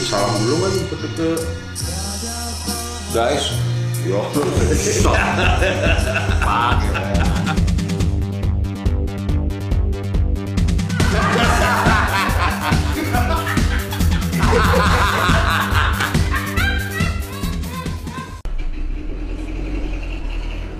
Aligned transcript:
kasih 0.00 0.16
salam 0.16 0.32
dulu 0.40 0.56
kan 0.64 0.72
ke 0.80 0.96
ke 1.12 1.30
guys 3.12 3.52
yo 4.08 4.24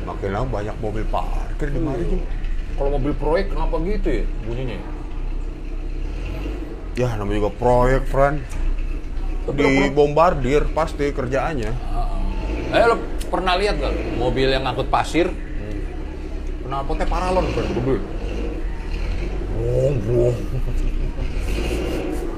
makin 0.09 0.32
lama 0.32 0.48
banyak 0.48 0.77
mobil 0.80 1.05
parkir 1.12 1.68
di 1.68 1.77
mari 1.77 2.09
Jim. 2.09 2.25
Kalau 2.80 2.96
mobil 2.96 3.12
proyek 3.21 3.52
kenapa 3.52 3.77
gitu 3.84 4.25
ya 4.25 4.25
bunyinya? 4.48 4.80
ya 6.98 7.16
namanya 7.16 7.37
juga 7.41 7.52
proyek 7.57 8.02
friend 8.12 8.45
Di 9.55 9.91
bombardir 9.91 10.71
pasti 10.71 11.11
kerjaannya 11.11 11.70
Eh 12.70 12.87
lo 12.87 12.97
pernah 13.27 13.59
lihat 13.59 13.83
gak 13.83 13.91
lo? 13.91 14.01
mobil 14.30 14.47
yang 14.47 14.62
ngangkut 14.62 14.87
pasir? 14.87 15.27
Knalpotnya 16.62 17.06
paralon 17.11 17.51
kan, 17.51 17.66
gede. 17.66 17.98
Buang. 19.59 20.37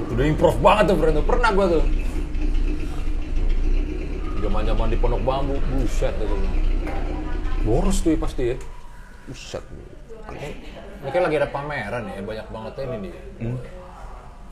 Udah 0.09 0.25
improv 0.25 0.57
banget 0.57 0.89
tuh, 0.89 0.97
friend. 0.97 1.21
Pernah 1.21 1.49
gua 1.53 1.65
tuh. 1.77 1.85
Zaman-zaman 4.41 4.87
di 4.89 4.97
Pondok 4.97 5.21
Bambu, 5.21 5.55
buset 5.69 6.17
tuh. 6.17 6.29
Boros 7.61 8.01
tuh 8.01 8.11
ya 8.13 8.17
pasti 8.17 8.43
ya. 8.53 8.57
Buset. 9.29 9.63
Ini 11.03 11.09
kan 11.13 11.21
lagi 11.29 11.35
ada 11.37 11.49
pameran 11.53 12.09
ya, 12.09 12.21
banyak 12.25 12.47
banget 12.49 12.73
ini 12.89 12.97
nih. 13.05 13.13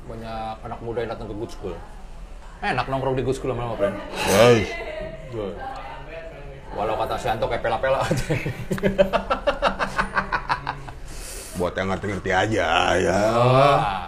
Banyak 0.06 0.62
anak 0.62 0.80
muda 0.86 1.00
yang 1.02 1.12
datang 1.18 1.26
ke 1.26 1.36
Good 1.42 1.52
School. 1.58 1.74
Enak 2.62 2.86
nongkrong 2.86 3.18
di 3.18 3.26
Good 3.26 3.36
School 3.36 3.58
sama 3.58 3.74
friend. 3.74 3.98
Guys, 4.30 4.70
Walau 6.72 6.96
kata 6.96 7.16
Sianto 7.20 7.50
kayak 7.52 7.64
pela-pela 7.66 8.00
buat 11.60 11.76
yang 11.76 11.92
ngerti-ngerti 11.92 12.32
aja 12.32 12.96
ya. 12.96 13.18
Wah. 13.36 14.08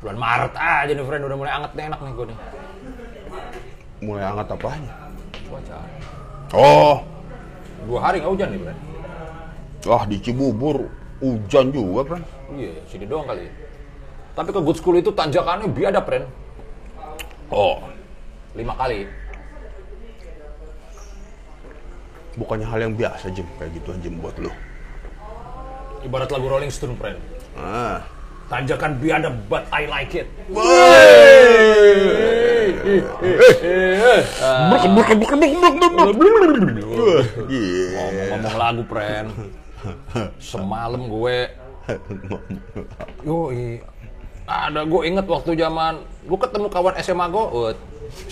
Bulan 0.00 0.16
Maret 0.16 0.54
aja 0.54 0.90
nih 0.90 1.04
friend, 1.04 1.22
udah 1.26 1.36
mulai 1.36 1.52
anget 1.52 1.72
nih 1.74 1.84
enak 1.90 2.00
nih 2.00 2.12
gue 2.14 2.26
nih. 2.30 2.38
Mulai 4.00 4.24
hangat 4.24 4.48
apanya? 4.48 4.92
Cuaca. 5.44 5.78
Oh, 6.54 6.96
Dua 7.84 7.98
hari 8.00 8.22
nggak 8.22 8.32
hujan 8.32 8.48
nih 8.54 8.60
friend. 8.62 8.80
wah 9.86 10.02
di 10.06 10.16
Cibubur 10.18 10.88
hujan 11.20 11.70
juga, 11.70 12.00
friend. 12.06 12.24
Iya, 12.54 12.80
sini 12.86 13.04
doang 13.06 13.26
kali 13.28 13.46
ya. 13.46 13.52
Tapi 14.34 14.50
ke 14.54 14.60
Good 14.62 14.78
School 14.78 14.96
itu 14.98 15.10
tanjakannya 15.12 15.68
biadab 15.68 16.06
friend. 16.06 16.26
Oh, 17.48 17.80
Lima 18.52 18.74
kali. 18.76 19.08
bukannya 22.38 22.70
hal 22.70 22.78
yang 22.86 22.94
biasa, 22.94 23.34
Jim, 23.34 23.42
kayak 23.58 23.74
gituan 23.74 23.98
Jim 23.98 24.14
buat 24.22 24.38
lu. 24.38 24.46
Ibarat 26.06 26.30
lagu 26.30 26.46
Rolling 26.46 26.70
Stone 26.70 26.94
friend. 26.94 27.18
Ah. 27.58 28.06
Tanjakan 28.46 28.96
biadab, 29.02 29.34
but 29.50 29.66
I 29.74 29.90
like 29.90 30.14
it. 30.14 30.30
Ngomong-ngomong 37.98 38.54
lagu, 38.56 38.82
friend. 38.86 39.28
Semalam 40.50 41.06
gue 41.10 41.38
Yo, 43.26 43.48
ada 44.48 44.80
gue 44.88 45.02
inget 45.04 45.28
waktu 45.28 45.52
zaman 45.60 46.00
gue 46.24 46.38
ketemu 46.40 46.66
kawan 46.72 46.94
SMA 47.04 47.26
gue, 47.28 47.44
uh, 47.52 47.72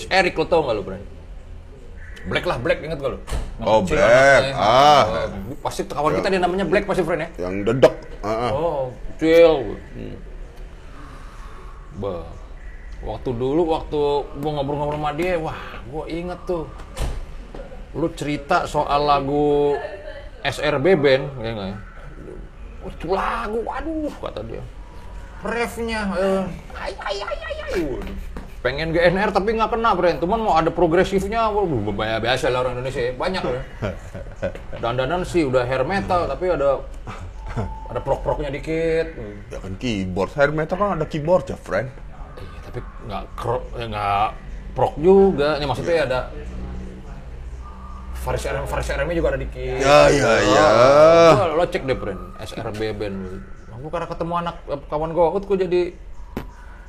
Erik 0.08 0.40
lo 0.40 0.48
tau 0.48 0.64
gak 0.64 0.74
lo, 0.80 0.82
Bro? 0.82 0.96
Black 2.26 2.44
lah, 2.48 2.56
Black 2.56 2.80
inget 2.80 2.98
gak 2.98 3.12
lo? 3.12 3.18
Oh, 3.60 3.84
Black. 3.84 4.00
anaknya. 4.00 4.56
Ah. 4.56 5.04
Oh, 5.52 5.58
pasti 5.60 5.84
kawan 5.84 6.16
kita 6.16 6.28
dia 6.32 6.40
namanya 6.40 6.64
Black 6.64 6.88
pasti 6.88 7.04
friend 7.04 7.28
ya. 7.28 7.28
Yang 7.46 7.54
dedek. 7.68 7.94
Ah, 8.24 8.48
ah. 8.48 8.50
Oh, 8.56 8.82
kecil. 9.14 9.76
Bah. 12.00 12.24
Waktu 13.04 13.30
dulu 13.36 13.62
waktu 13.76 14.00
gue 14.40 14.50
ngobrol-ngobrol 14.56 14.96
sama 14.96 15.12
dia, 15.12 15.36
wah, 15.36 15.60
gue 15.84 16.04
inget 16.08 16.40
tuh. 16.48 16.64
Lu 17.92 18.08
cerita 18.16 18.64
soal 18.64 19.04
lagu 19.04 19.76
SRB 20.40 20.96
Band, 20.96 21.24
ya 21.44 21.50
nggak 21.52 21.68
ya? 21.68 21.78
Oh, 22.80 22.90
itu 22.90 23.06
lagu, 23.12 23.58
waduh, 23.62 24.12
kata 24.16 24.40
dia. 24.48 24.64
Refnya, 25.44 26.00
eh, 26.16 26.44
ay, 26.80 26.92
ay, 26.96 27.16
ay, 27.20 27.38
ay, 27.44 27.56
ay. 27.76 27.82
Pengen 28.64 28.90
GNR 28.90 29.30
tapi 29.30 29.54
nggak 29.54 29.78
kena, 29.78 29.94
Bren. 29.94 30.16
Cuman 30.18 30.42
mau 30.42 30.58
ada 30.58 30.74
progresifnya, 30.74 31.46
waduh, 31.52 31.92
banyak 31.94 32.24
biasa 32.24 32.50
lah 32.50 32.66
orang 32.66 32.80
Indonesia, 32.80 32.98
ya. 32.98 33.12
banyak 33.14 33.42
ya. 33.46 33.62
Dandanan 34.82 35.22
sih 35.22 35.46
udah 35.46 35.62
hair 35.62 35.86
metal, 35.86 36.26
tapi 36.26 36.50
ada 36.50 36.82
ada 37.86 38.00
prok-proknya 38.02 38.50
dikit. 38.50 39.06
Ya 39.54 39.58
kan 39.62 39.78
keyboard. 39.78 40.34
Hair 40.34 40.50
metal 40.50 40.76
kan 40.80 40.98
ada 40.98 41.06
keyboard 41.06 41.46
ya, 41.46 41.56
friend. 41.60 41.94
Iya, 42.42 42.58
tapi 42.66 42.78
nggak 43.06 43.22
kro, 43.38 43.62
ya 43.78 43.86
nggak 43.86 44.28
prok 44.74 44.94
juga. 44.98 45.62
Ini 45.62 45.66
maksudnya 45.70 45.94
ada 46.10 46.20
Faris 48.26 48.42
RM, 48.42 48.66
Faris 48.66 48.90
RM 48.90 49.08
juga 49.14 49.28
ada 49.30 49.38
dikit. 49.38 49.78
Ya, 49.78 50.10
ya, 50.10 50.30
ya. 50.42 50.68
Lo 51.54 51.62
cek 51.70 51.86
deh, 51.86 51.94
Bren. 51.94 52.34
SRB 52.42 52.98
band. 52.98 53.16
Aku 53.76 53.92
karena 53.92 54.08
ketemu 54.08 54.34
anak 54.40 54.56
eh, 54.72 54.80
kawan 54.88 55.12
gue, 55.12 55.26
gue 55.36 55.56
jadi 55.68 55.82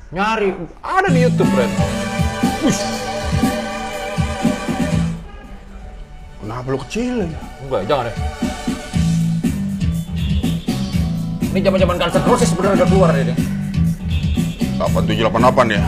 nyari. 0.08 0.56
Ada 0.80 1.08
di 1.12 1.20
YouTube, 1.20 1.52
Bren. 1.52 1.68
Kenapa 6.40 6.66
lu 6.72 6.80
kecilin? 6.88 7.28
Enggak, 7.60 7.84
jangan 7.84 8.08
deh. 8.08 8.16
Ini 11.52 11.60
zaman-zaman 11.60 11.96
Guns 12.00 12.16
N' 12.16 12.24
Roses 12.24 12.48
sebenarnya 12.48 12.80
udah 12.80 12.88
keluar 12.88 13.12
ini. 13.20 13.36
8788 14.80 15.76
ya? 15.76 15.82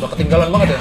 Udah 0.00 0.08
ketinggalan 0.08 0.48
banget 0.48 0.68
ya. 0.72 0.80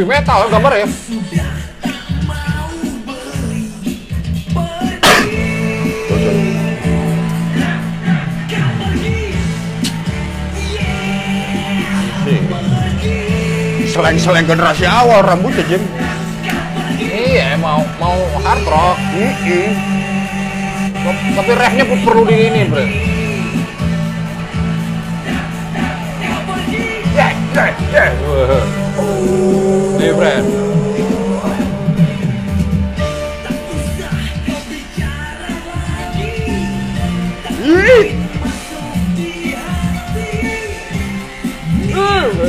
Heavy 0.00 0.16
metal 0.16 0.48
gambar 0.48 0.72
ya. 0.80 0.88
Seleng-seleng 13.92 14.48
generasi 14.48 14.88
awal 14.88 15.20
rambutnya, 15.20 15.68
Jim. 15.68 15.84
Iya, 16.96 17.60
mau 17.60 17.84
mau 18.00 18.16
hard 18.40 18.64
rock. 18.64 18.96
Tapi 21.12 21.52
refnya 21.60 21.84
pun 21.84 22.00
perlu 22.08 22.24
di 22.24 22.48
ini, 22.48 22.64
bro. 22.72 22.80
Yeah, 27.12 27.36
yeah, 27.92 28.16
yeah. 28.16 29.69
Nih, 30.00 30.16
Bren. 30.16 30.44
Ih, 37.60 38.08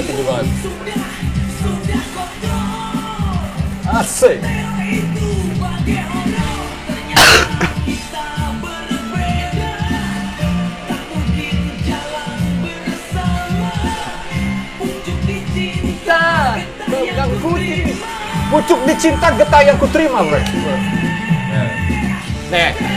tinggi 0.08 0.24
Pucuk 18.52 18.84
dicinta 18.84 19.32
getah 19.32 19.64
yang 19.64 19.80
ku 19.80 19.88
terima, 19.88 20.28
bro. 20.28 20.36
Nih. 22.52 22.91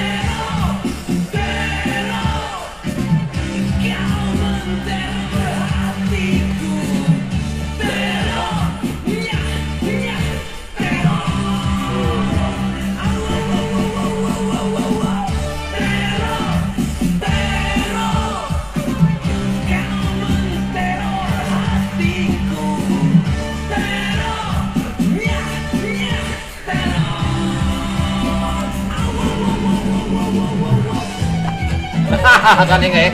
kan 32.70 32.78
ya 32.80 32.88
nggak 32.88 33.04
ya? 33.04 33.12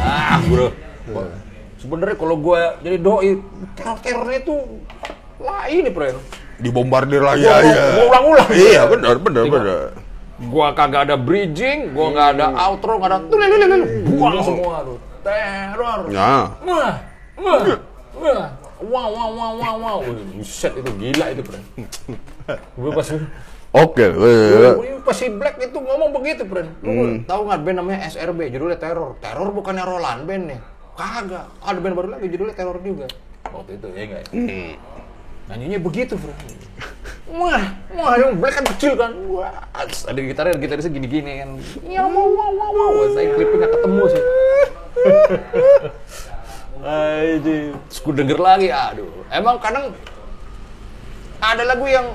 Ah, 0.00 0.38
bro. 0.44 0.68
Sebenarnya 1.80 2.16
kalau 2.16 2.36
gue 2.36 2.60
jadi 2.84 2.96
doi, 3.00 3.40
teror-terornya 3.72 4.38
itu 4.38 4.56
lah 5.40 5.64
ini, 5.72 5.88
friend. 5.88 6.20
Dibombardir 6.60 7.24
lagi 7.24 7.48
Gua- 7.48 7.56
aja. 7.64 7.80
gua 7.96 8.04
ulang-ulang. 8.12 8.48
Iya, 8.52 8.82
benar, 8.84 9.16
benar, 9.16 9.44
benar. 9.48 9.78
Gua 10.40 10.66
kagak 10.76 11.08
ada 11.08 11.16
bridging, 11.16 11.96
gua 11.96 12.12
nggak 12.12 12.28
ada 12.36 12.46
outro, 12.68 13.00
nggak 13.00 13.08
ada 13.08 13.18
tuh 13.24 13.36
lele 13.40 13.56
lele 13.56 13.76
buang 14.04 14.44
semua 14.44 14.84
tuh. 14.84 14.98
Teror. 15.24 16.00
Nah, 16.12 16.44
Wah, 16.60 16.92
wah, 17.40 18.48
wah, 18.84 19.08
wow, 19.08 19.28
wow, 19.32 19.52
wow, 19.56 19.74
wow. 19.80 19.98
Wih, 20.04 20.40
Buset 20.40 20.76
itu 20.76 20.90
gila 21.00 21.26
itu, 21.32 21.42
friend. 21.44 21.64
Gue 22.80 22.90
pas 22.92 23.08
oke. 23.72 24.04
Wih, 24.18 25.00
pas 25.06 25.16
si 25.16 25.30
Black 25.30 25.58
itu 25.58 25.78
ngomong 25.78 26.10
begitu, 26.14 26.46
friend. 26.46 26.70
Lu 26.82 27.22
tahu 27.26 27.50
nggak 27.50 27.60
band 27.66 27.76
namanya 27.82 28.06
SRB, 28.10 28.50
judulnya 28.50 28.78
Teror. 28.78 29.18
Teror 29.18 29.48
bukannya 29.54 29.84
Roland 29.86 30.26
band 30.26 30.44
nih. 30.50 30.60
Kagak. 30.98 31.46
Ada 31.64 31.78
band 31.80 31.94
baru 31.96 32.08
lagi 32.18 32.26
judulnya 32.28 32.54
Teror 32.54 32.78
juga. 32.82 33.06
Waktu 33.50 33.70
itu 33.78 33.86
ya 33.94 34.02
enggak? 34.06 34.24
Nyanyinya 35.50 35.78
begitu, 35.82 36.14
friend. 36.14 36.38
Wah, 37.30 37.62
wah, 37.94 38.14
yang 38.18 38.38
Black 38.42 38.58
kan 38.58 38.66
kecil 38.74 38.98
kan. 38.98 39.14
Wah, 39.30 39.54
ada 39.74 40.18
gitarnya, 40.18 40.58
gitarisnya 40.58 40.90
gini-gini 40.90 41.42
kan. 41.42 41.50
Ya, 41.86 42.02
wow, 42.02 42.26
wow, 42.26 42.50
wow, 42.50 42.70
wow. 42.74 43.06
Saya 43.14 43.30
klipnya 43.38 43.66
nggak 43.66 43.72
ketemu 43.78 44.02
sih. 44.10 44.22
Aduh. 46.80 47.70
Terus 47.86 47.98
gue 48.02 48.14
denger 48.18 48.38
lagi, 48.38 48.68
aduh. 48.74 49.06
Emang 49.30 49.62
kadang 49.62 49.94
ada 51.38 51.62
lagu 51.62 51.86
yang 51.86 52.10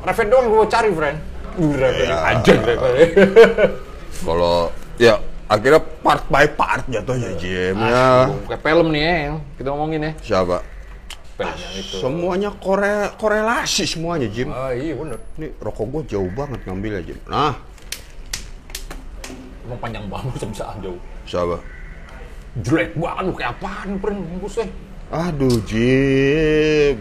Reven 0.00 0.26
doang 0.28 0.46
gue 0.48 0.66
cari, 0.66 0.90
friend. 0.90 1.18
Reven 1.58 2.08
Ya. 2.08 2.16
aja, 2.30 2.52
Reven. 2.56 2.94
Kalau 4.20 4.72
ya 4.96 5.14
akhirnya 5.46 5.80
part 6.00 6.24
by 6.28 6.46
part 6.50 6.84
jatuhnya 6.86 7.30
Jim 7.36 7.76
ya. 7.76 8.28
Kayak 8.46 8.60
film 8.62 8.86
nih 8.90 9.02
ya, 9.02 9.14
yang 9.28 9.36
kita 9.56 9.68
ngomongin 9.70 10.00
ya. 10.02 10.12
Siapa? 10.20 10.56
Yang 11.40 11.72
itu. 11.80 11.96
Semuanya 12.00 12.50
kore 12.52 13.12
korelasi 13.16 13.84
semuanya 13.84 14.28
Jim. 14.28 14.52
Ah 14.52 14.72
iya 14.72 14.92
bener. 14.92 15.18
Ini 15.36 15.56
rokok 15.56 15.86
gue 15.90 16.02
jauh 16.12 16.30
banget 16.30 16.60
ngambilnya 16.64 17.02
Jim. 17.02 17.18
Nah, 17.26 17.56
Emang 19.64 19.78
panjang 19.78 20.04
banget 20.08 20.48
bisa 20.48 20.66
jauh. 20.82 20.98
siapa? 21.24 21.56
Jelek 22.60 22.98
banget 22.98 23.22
lu 23.22 23.32
kayak 23.32 23.54
apaan, 23.54 23.88
friend? 24.02 24.18
Bungkusnya. 24.26 24.66
Aduh 25.08 25.60
Jim. 25.64 26.96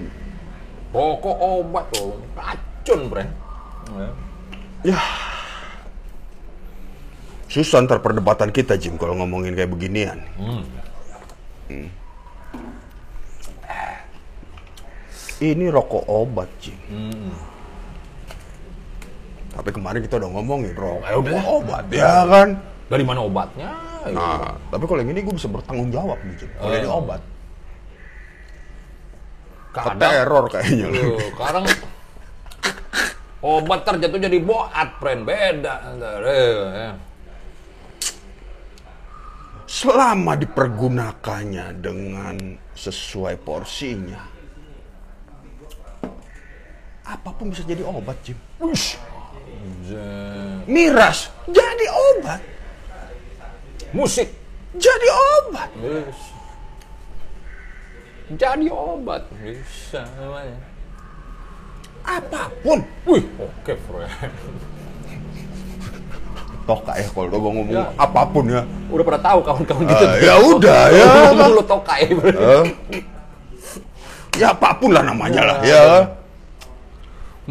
Pokok 0.90 1.38
obat 1.38 1.86
tuh. 1.92 2.14
Racun, 2.80 3.12
friend. 3.12 3.32
Ya. 4.82 5.00
Susah 7.50 7.84
ntar 7.84 8.00
perdebatan 8.00 8.50
kita 8.50 8.78
Jim 8.78 8.96
kalau 8.96 9.18
ngomongin 9.18 9.52
kayak 9.52 9.68
beginian. 9.68 10.22
Hmm. 10.38 10.64
Hmm. 11.68 11.90
Ini 15.40 15.66
rokok 15.68 16.06
obat 16.06 16.48
Jim. 16.60 16.78
Hmm. 16.88 17.36
Tapi 19.50 19.70
kemarin 19.70 20.00
kita 20.00 20.16
udah 20.16 20.30
ngomongin 20.32 20.72
rokok 20.72 21.04
Ya 21.04 21.16
udah. 21.18 21.42
obat 21.52 21.84
ya 21.90 22.14
kan. 22.24 22.50
Dari 22.88 23.04
mana 23.04 23.20
obatnya? 23.22 23.70
Nah, 24.10 24.56
tapi 24.72 24.88
kalau 24.88 25.04
yang 25.04 25.12
ini 25.12 25.22
gue 25.22 25.36
bisa 25.36 25.52
bertanggung 25.52 25.92
jawab 25.92 26.16
nih 26.22 26.36
Jim. 26.38 26.50
Kalau 26.56 26.72
Eh. 26.72 26.80
ini 26.80 26.88
obat. 26.88 27.22
Kadang 29.70 30.00
Teror 30.00 30.46
kayaknya. 30.48 30.86
Loh, 30.88 31.20
sekarang 31.30 31.64
obat 33.40 33.88
terjatuh 33.88 34.20
jadi 34.20 34.40
boat, 34.44 34.72
friend. 35.00 35.24
Beda. 35.24 35.76
Selama 39.70 40.34
dipergunakannya 40.34 41.78
dengan 41.78 42.36
sesuai 42.74 43.38
porsinya, 43.46 44.22
apa 47.06 47.30
pun 47.38 47.54
bisa 47.54 47.62
jadi 47.64 47.86
obat, 47.86 48.18
Jim. 48.26 48.38
Miras 50.70 51.30
jadi 51.50 51.86
obat, 51.90 52.42
Musik. 53.94 54.30
jadi 54.78 55.08
obat. 55.10 55.70
Yes. 55.82 56.20
Jadi 58.30 58.70
obat. 58.70 59.26
Bisa 59.42 60.06
namanya. 60.22 60.69
Apa 62.04 62.42
pun. 62.62 62.80
Wih, 63.06 63.24
oke, 63.38 63.74
friend. 63.76 64.34
Toka 66.70 66.94
ya 67.02 67.08
kalau 67.10 67.28
gue 67.34 67.40
ngomong 67.42 67.68
Ya. 67.74 67.90
apa 67.98 68.22
pun 68.30 68.46
ya. 68.46 68.62
Udah 68.94 69.04
pada 69.06 69.20
tahu 69.26 69.40
kawan-kawan 69.42 69.84
gitu. 69.90 70.06
Ah, 70.06 70.14
ya 70.22 70.36
udah, 70.38 70.82
ya. 70.98 71.06
Lu 71.34 71.64
tokai, 71.66 72.14
friend. 72.14 72.38
Eh, 72.38 72.64
ya 74.38 74.54
apa 74.54 74.78
pun 74.78 74.94
lah 74.94 75.02
namanya 75.02 75.42
lah 75.44 75.58
ya. 75.66 75.84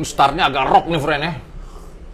Startnya 0.06 0.46
agak 0.46 0.70
rock 0.70 0.86
nih, 0.86 1.00
friend 1.02 1.22
ya. 1.26 1.32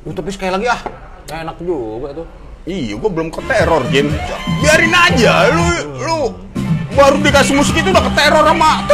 Uh, 0.08 0.12
tapi 0.16 0.32
sekali 0.32 0.56
lagi 0.56 0.66
ah, 0.72 0.80
enak 1.28 1.60
juga 1.60 2.16
tuh. 2.16 2.26
Iya, 2.64 2.96
gue 2.96 3.10
belum 3.12 3.28
ke 3.28 3.44
teror, 3.44 3.84
Jim. 3.92 4.08
Biarin 4.64 4.92
aja, 4.96 5.52
lu 5.52 5.64
lu 6.00 6.18
baru 6.96 7.20
dikasih 7.20 7.52
musik 7.60 7.76
itu 7.76 7.92
udah 7.92 8.00
ke 8.08 8.12
teror 8.16 8.44
sama 8.48 8.88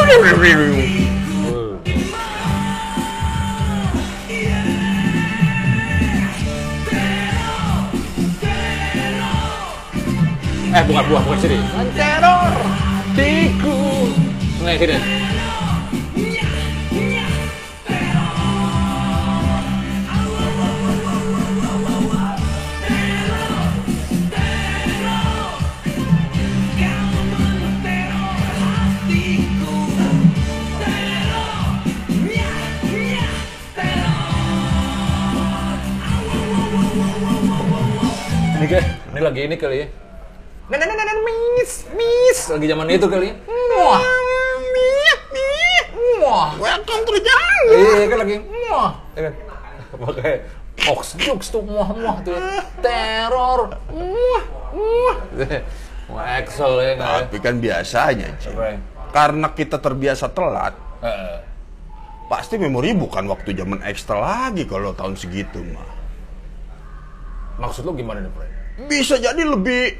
Eh, 10.71 10.83
bukan 10.87 11.03
buah, 11.11 11.21
bukan 11.27 11.39
sini. 11.43 11.59
Teror, 11.99 12.51
tikus. 13.11 14.15
Nggak 14.63 14.75
sini. 14.79 14.97
Ini 39.11 39.19
lagi 39.19 39.41
ini 39.43 39.59
kali 39.59 39.83
ya. 39.83 40.00
Nah, 40.71 40.79
nah, 40.79 40.87
nah, 40.87 40.95
nah, 40.95 41.03
nah, 41.03 41.19
miss, 41.27 41.83
miss. 41.91 42.47
Lagi 42.47 42.63
zaman 42.63 42.87
itu 42.87 43.03
kali 43.11 43.27
ya. 43.27 43.35
Wah, 43.75 43.99
wah. 46.23 46.49
Welcome 46.55 47.03
to 47.03 47.11
the 47.11 47.21
jungle. 47.27 47.75
Iya 47.75 48.07
kan 48.07 48.17
lagi 48.23 48.35
wah. 48.39 48.95
Ya 49.11 49.21
kan? 49.27 49.33
Pakai 49.99 50.33
Ox 50.87 51.19
jokes 51.19 51.51
tuh 51.51 51.59
muah 51.67 51.91
muah 51.91 52.23
tuh. 52.23 52.39
Teror. 52.79 53.75
Muah 53.91 54.43
muah. 54.71 55.17
Wah, 56.07 56.39
Excel 56.39 56.71
ya 56.79 56.93
kan. 56.95 57.27
Tapi 57.27 57.37
kan 57.43 57.59
biasanya. 57.59 58.31
Apa 58.39 58.63
ya? 58.71 58.79
Karena 59.11 59.51
kita 59.51 59.75
terbiasa 59.75 60.31
telat, 60.31 60.71
pasti 62.31 62.55
memori 62.55 62.95
bukan 62.95 63.27
waktu 63.27 63.59
zaman 63.59 63.83
ekstra 63.83 64.23
lagi 64.23 64.63
kalau 64.63 64.95
tahun 64.95 65.19
segitu 65.19 65.59
mah. 65.75 65.99
Maksud 67.59 67.83
lu 67.83 67.91
gimana 67.91 68.23
nih, 68.23 68.31
Frank? 68.31 68.51
Bisa 68.87 69.19
jadi 69.19 69.43
lebih 69.43 69.99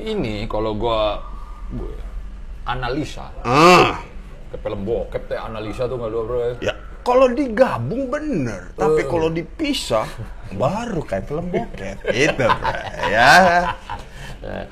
ini 0.00 0.46
kalau 0.46 0.74
gua, 0.74 1.18
gua 1.70 1.94
analisa 2.64 3.26
ah 3.42 3.98
ke 4.50 4.56
film 4.58 4.82
bokep 4.82 5.22
teh 5.26 5.38
analisa 5.38 5.86
tuh 5.86 5.96
nggak 5.96 6.10
bro 6.10 6.38
ya 6.60 6.74
kalau 7.00 7.32
digabung 7.32 8.12
bener, 8.12 8.76
tapi 8.76 9.00
Eh. 9.00 9.08
kalau 9.08 9.32
dipisah 9.32 10.04
baru 10.52 11.00
kayak 11.00 11.24
film 11.24 11.48
bokep. 11.48 11.96
Itu, 12.12 12.44
Bre. 12.44 12.84
ya. 13.08 13.72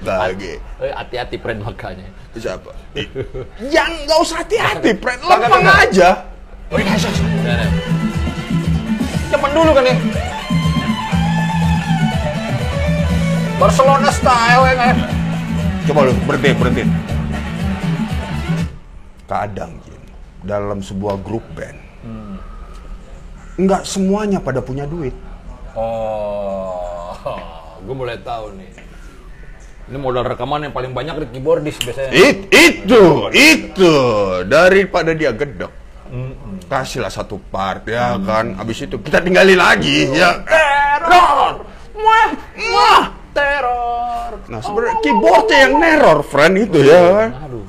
Bagi 0.05 0.61
Eh, 0.77 0.93
hati-hati 0.93 1.41
friend 1.41 1.65
makanya 1.65 2.05
siapa? 2.37 2.69
Yang 3.65 3.91
nggak 4.05 4.19
usah 4.21 4.37
hati-hati. 4.45 4.93
Kagak, 4.93 5.25
Lempeng 5.25 5.67
aja. 5.67 6.11
oh 6.69 6.77
iya 6.77 6.95
iya 7.01 7.67
Cepat 9.29 9.51
dulu 9.57 9.71
kan 9.73 9.85
ya 9.89 9.97
Barcelona 13.59 14.09
style 14.15 14.63
ya 14.71 14.75
kan 14.79 14.97
Coba 15.89 16.05
lu 16.05 16.13
berhenti, 16.29 16.53
berhenti. 16.53 16.85
Kadang, 19.25 19.73
Jim, 19.89 20.03
dalam 20.45 20.85
sebuah 20.85 21.17
grup 21.25 21.41
band, 21.57 21.81
nggak 23.57 23.89
semuanya 23.89 24.37
pada 24.37 24.61
punya 24.61 24.85
duit. 24.85 25.17
Oh, 25.73 27.17
gue 27.89 27.95
mulai 27.97 28.21
tahu 28.21 28.53
nih. 28.61 28.69
Ini 29.89 29.97
modal 29.97 30.29
rekaman 30.29 30.69
yang 30.69 30.77
paling 30.77 30.93
banyak 30.93 31.25
di 31.25 31.41
keyboardis 31.41 31.81
biasanya. 31.81 32.13
It, 32.13 32.53
itu, 32.53 33.33
itu. 33.33 33.97
Daripada 34.45 35.17
dia 35.17 35.33
gedek. 35.33 35.73
Kasihlah 36.69 37.09
satu 37.09 37.41
part, 37.49 37.89
ya 37.89 38.21
kan. 38.21 38.61
Abis 38.61 38.85
itu 38.85 39.01
kita 39.01 39.25
tinggali 39.25 39.57
lagi, 39.57 40.13
ya. 40.13 40.45
Teror, 40.45 41.65
muah, 41.97 42.29
muah, 42.61 43.03
teror. 43.39 44.31
Nah, 44.47 44.61
sebenarnya 44.61 44.97
keyboardnya 44.99 45.59
yang 45.63 45.75
neror, 45.79 46.19
friend 46.23 46.55
itu 46.59 46.79
ya. 46.83 47.31
Aduh. 47.39 47.63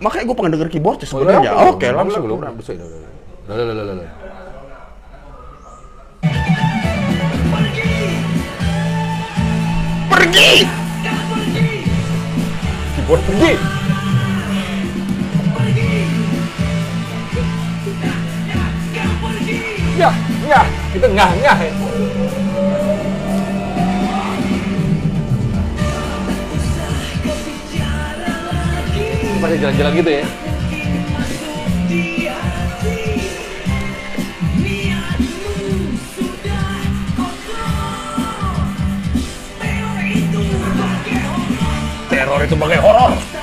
Makanya 0.00 0.24
gue 0.24 0.36
pengen 0.36 0.52
denger 0.56 0.68
keyboardnya 0.70 1.06
Oh, 1.06 1.12
sebenarnya. 1.12 1.50
iya, 1.52 1.68
Oke, 1.68 1.86
langsung. 1.92 2.24
belum, 2.24 2.38
belum, 2.40 2.54
belum, 2.56 2.76
belum. 2.80 3.10
Lah, 3.42 3.54
lah, 3.54 3.64
lah, 3.68 3.84
lah, 3.84 3.94
lah. 3.98 4.10
Pergi! 10.10 10.52
Keyboard 12.94 13.22
pergi. 13.26 13.52
Ya, 19.92 20.08
ya, 20.48 20.60
kita 20.90 21.06
ngah 21.12 21.30
ngah 21.44 21.58
ya. 21.60 21.72
Pada 29.42 29.58
jalan-jalan 29.58 29.92
gitu 29.98 30.10
ya. 30.22 30.24
Teror 42.06 42.38
itu 42.46 42.54
bagai 42.54 42.78
horor. 42.78 43.41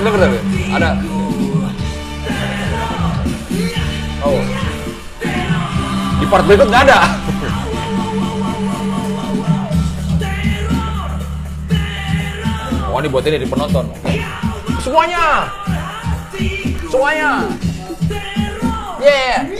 Ada. 0.00 0.96
Oh. 4.24 4.40
Di 6.16 6.24
part 6.24 6.44
berikut 6.48 6.72
nggak 6.72 6.84
ada. 6.88 7.00
Oh 12.88 12.96
ini 12.96 13.08
buat 13.12 13.24
ini 13.28 13.44
di 13.44 13.48
penonton. 13.48 13.92
Semuanya. 14.80 15.52
Semuanya. 16.88 17.30
Yeah. 19.04 19.59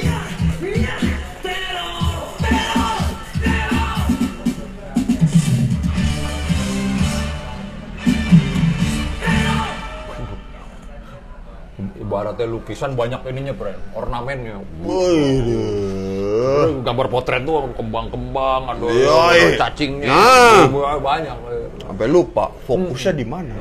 Ibaratnya 12.11 12.43
lukisan 12.51 12.99
banyak 12.99 13.23
ininya, 13.31 13.55
Bro. 13.55 13.71
Ornamennya. 13.95 14.59
Waduh. 14.83 16.83
Gambar 16.83 17.07
potret 17.07 17.47
tuh 17.47 17.71
kembang-kembang, 17.79 18.67
ada 18.67 18.83
Yoi. 18.83 19.55
cacingnya. 19.55 20.11
Nah. 20.11 20.67
Banyak. 20.99 21.39
Sampai 21.87 22.11
lupa 22.11 22.51
fokusnya 22.67 23.15
di 23.15 23.23
mana. 23.23 23.55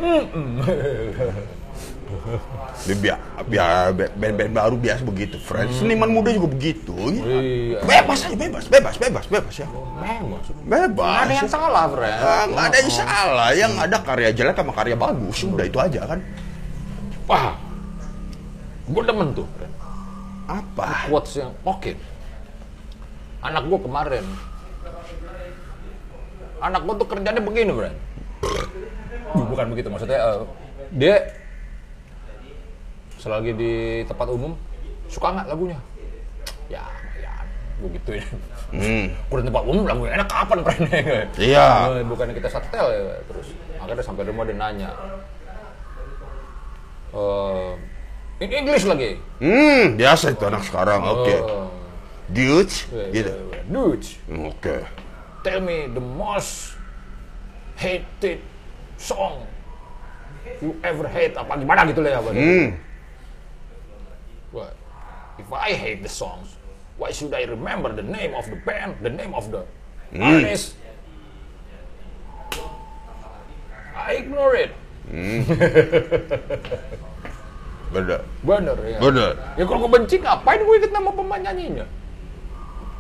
Biar, 2.90 3.22
biar 3.46 3.94
band-band 3.94 4.58
baru 4.58 4.82
biasa 4.82 5.06
begitu, 5.06 5.38
friend. 5.38 5.70
Seniman 5.78 6.10
muda 6.10 6.34
juga 6.34 6.50
begitu. 6.50 6.90
gitu. 6.90 7.30
Iya. 7.30 7.86
Bebas 7.86 8.26
aja, 8.26 8.34
bebas, 8.34 8.66
bebas, 8.66 8.98
bebas, 8.98 9.30
bebas 9.30 9.62
ya. 9.62 9.70
Memang. 9.70 10.42
Bebas. 10.66 11.06
Nggak 11.06 11.22
ada 11.22 11.34
yang 11.38 11.50
salah, 11.54 11.86
Bro. 11.86 12.02
Ah, 12.02 12.50
nggak 12.50 12.66
ada 12.66 12.78
yang 12.82 12.90
salah, 12.90 13.54
yang 13.54 13.78
ada 13.78 14.02
karya 14.02 14.34
jelek 14.34 14.58
sama 14.58 14.74
karya 14.74 14.98
bagus, 14.98 15.38
udah 15.46 15.70
itu 15.70 15.78
aja 15.78 16.02
kan. 16.10 16.18
Wah. 17.30 17.69
Gue 18.90 19.04
demen 19.06 19.32
tuh. 19.38 19.48
Apa? 20.50 21.06
quotes 21.06 21.38
yang 21.38 21.54
oke. 21.62 21.94
Anak 23.40 23.72
gua 23.72 23.80
kemarin, 23.80 24.26
anak 26.60 26.82
gua 26.84 26.94
tuh 27.00 27.08
kerjanya 27.08 27.40
begini, 27.40 27.72
Bro. 27.72 27.88
Bukan 29.48 29.66
begitu, 29.72 29.88
maksudnya 29.88 30.20
eh, 30.20 30.40
dia 30.92 31.16
selagi 33.16 33.56
di 33.56 33.74
tempat 34.10 34.28
umum 34.28 34.60
suka 35.08 35.32
nggak 35.32 35.48
lagunya? 35.56 35.80
Ya, 36.68 36.84
ya, 37.16 37.32
begitu 37.80 38.20
ya. 38.20 38.26
Hmm. 38.76 39.06
Udah 39.32 39.44
tempat 39.48 39.64
umum 39.64 39.88
lagunya 39.88 40.20
enak 40.20 40.28
kapan, 40.28 40.58
Bro? 40.60 40.74
Iya. 41.40 41.68
Eh, 41.96 42.04
Bukannya 42.04 42.36
kita 42.36 42.50
setel 42.52 42.86
ya, 42.92 43.24
terus 43.24 43.56
akhirnya 43.80 44.04
sampai 44.04 44.28
rumah 44.28 44.44
dia 44.44 44.58
nanya. 44.60 44.90
Eh, 47.16 47.72
in 48.40 48.50
English 48.52 48.86
lagi. 48.88 49.20
Hmm, 49.40 50.00
biasa 50.00 50.32
itu 50.36 50.44
anak 50.48 50.64
sekarang. 50.64 51.04
Oke. 51.04 51.36
Oh. 51.40 51.68
Dude, 52.30 52.70
Yeah, 52.94 53.10
gitu. 53.10 53.34
yeah, 53.34 53.58
yeah. 53.58 53.64
Dude, 53.70 54.06
Oke. 54.46 54.76
tell 55.42 55.62
me 55.64 55.88
the 55.90 56.04
most 56.04 56.76
hated 57.80 58.44
song 59.00 59.48
you 60.60 60.76
ever 60.84 61.08
hate 61.08 61.32
apa 61.40 61.56
gimana 61.58 61.88
gitu 61.90 62.04
lah 62.06 62.12
ya 62.18 62.22
Bang. 62.22 62.36
Hmm. 62.38 62.68
What? 64.52 64.74
If 65.40 65.48
I 65.50 65.72
hate 65.74 66.04
the 66.04 66.12
songs, 66.12 66.54
why 67.00 67.10
should 67.16 67.34
I 67.34 67.48
remember 67.48 67.90
the 67.96 68.06
name 68.06 68.36
of 68.36 68.46
the 68.46 68.60
band, 68.62 69.00
the 69.02 69.10
name 69.14 69.34
of 69.34 69.50
the 69.50 69.64
artist? 70.20 70.76
I 73.96 74.22
ignore 74.22 74.54
it. 74.58 74.72
Beda. 77.90 78.18
Bener 78.46 78.78
ya. 78.86 78.98
Bener. 79.02 79.34
Ya 79.58 79.64
kalau 79.66 79.80
gue 79.86 79.92
benci 79.98 80.16
ngapain 80.22 80.62
gue 80.62 80.76
inget 80.78 80.92
nama 80.94 81.10
penyanyinya? 81.10 81.86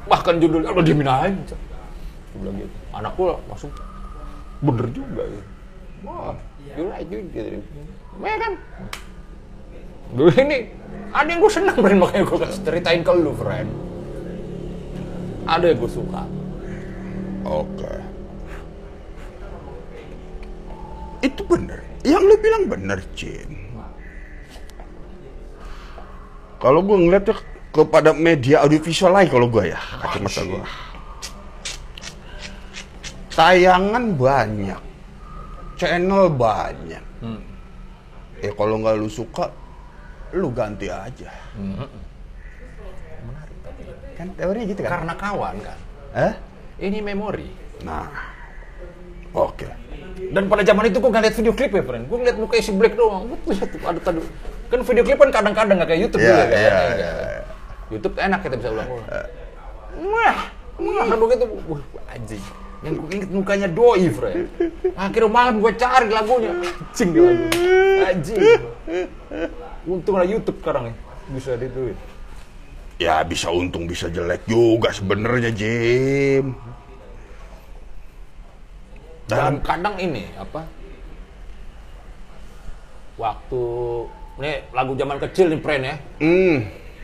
Bahkan 0.09 0.33
judulnya 0.41 0.69
udah 0.73 0.85
diemin 0.85 1.09
aja. 1.09 1.55
Gue 2.33 2.39
bilang 2.41 2.57
gitu. 2.57 2.75
Anak 2.97 3.13
gue 3.13 3.29
langsung 3.45 3.71
bener 4.59 4.87
juga 4.91 5.23
ya. 5.23 5.43
Wah, 6.03 6.35
you 6.73 6.89
right 6.89 7.05
juga 7.05 7.41
gitu. 7.53 7.61
Ya 8.25 8.35
kan? 8.41 8.53
Dulu 10.09 10.31
ini 10.41 10.57
ada 11.13 11.27
yang 11.29 11.39
gue 11.39 11.51
senang 11.53 11.77
friend 11.77 11.99
makanya 12.01 12.25
gue 12.25 12.37
kasih 12.41 12.61
ceritain 12.65 13.01
ke 13.05 13.11
lu 13.13 13.33
friend. 13.37 13.69
Ada 15.45 15.65
yang 15.69 15.77
gue 15.85 15.91
suka. 15.91 16.23
Oke. 17.45 17.93
Itu 21.21 21.41
bener. 21.45 21.85
Yang 22.01 22.23
lu 22.25 22.35
bilang 22.41 22.63
bener, 22.71 22.99
Jim. 23.13 23.68
Kalau 26.59 26.83
gue 26.83 26.97
ngeliatnya 26.99 27.39
kepada 27.71 28.11
media 28.11 28.67
audiovisual 28.67 29.15
lain 29.15 29.31
kalau 29.31 29.47
gue 29.47 29.71
ya, 29.71 29.79
kacamata 30.03 30.41
gue. 30.43 30.63
Tayangan 33.31 34.03
banyak, 34.19 34.81
channel 35.79 36.27
banyak. 36.27 37.03
Ya 38.43 38.51
kalau 38.55 38.83
nggak 38.83 38.99
lu 38.99 39.07
suka, 39.07 39.47
lu 40.35 40.51
ganti 40.51 40.91
aja. 40.91 41.31
Kan 44.19 44.27
teorinya 44.35 44.67
gitu 44.67 44.83
kan? 44.83 44.91
Karena 44.99 45.13
kawan 45.15 45.55
kan. 45.63 45.77
Eh? 46.11 46.33
Ini 46.83 46.99
memori. 46.99 47.47
Nah, 47.87 48.11
oke. 49.31 49.63
Dan 50.35 50.51
pada 50.51 50.67
zaman 50.67 50.91
itu 50.91 50.99
gue 50.99 51.07
nggak 51.07 51.23
lihat 51.23 51.35
video 51.39 51.53
klip 51.55 51.71
ya, 51.71 51.83
friend. 51.87 52.03
Gue 52.11 52.17
ngeliat 52.19 52.35
muka 52.35 52.59
isi 52.59 52.75
black 52.75 52.99
doang. 52.99 53.31
Gue 53.31 53.55
lihat 53.55 53.71
tuh, 53.71 53.79
ada 53.87 53.99
tadi. 54.03 54.19
Kan 54.69 54.79
video 54.85 55.03
klip 55.03 55.17
kan 55.17 55.29
kadang-kadang 55.33 55.75
nggak 55.81 55.89
kayak 55.89 56.01
YouTube 56.05 56.21
juga 56.21 56.45
iya, 56.45 56.45
Ya 56.45 56.57
iya, 56.61 56.69
kan? 56.69 56.89
iya. 56.93 57.11
YouTube 57.89 58.13
tuh 58.13 58.21
enak 58.21 58.39
kita 58.45 58.55
bisa 58.61 58.69
ulang 58.69 58.89
ulang. 58.89 59.09
Wah, 59.99 60.37
wah, 60.77 61.05
kan 61.09 61.17
begitu. 61.17 61.45
Wah, 61.65 61.81
anjing. 62.13 62.43
Yang 62.79 62.93
gue 62.95 63.09
inget 63.11 63.29
mukanya 63.33 63.67
doi, 63.67 64.07
friend. 64.13 64.47
Akhirnya 64.95 65.27
malam 65.27 65.59
gue 65.59 65.73
cari 65.75 66.07
lagunya. 66.07 66.53
Anjing 66.55 67.09
dia 67.11 67.21
lagu. 67.25 67.45
Anjing. 68.07 68.39
Untung 69.83 70.15
ada 70.15 70.27
YouTube 70.29 70.57
sekarang 70.63 70.93
ya. 70.93 70.95
Bisa 71.33 71.59
dituin. 71.59 71.97
Ya 72.99 73.15
bisa 73.23 73.47
untung 73.51 73.87
bisa 73.87 74.07
jelek 74.07 74.43
juga 74.47 74.91
sebenarnya 74.95 75.51
Jim. 75.51 76.55
Dan 79.27 79.39
Dan 79.39 79.55
kadang 79.65 79.95
ini 79.99 80.29
apa? 80.39 80.63
Waktu 83.19 83.63
ini 84.39 84.63
lagu 84.71 84.95
zaman 84.95 85.19
kecil 85.19 85.51
nih, 85.51 85.59
friend 85.59 85.83
ya. 85.83 85.95
hmm, 86.23 86.57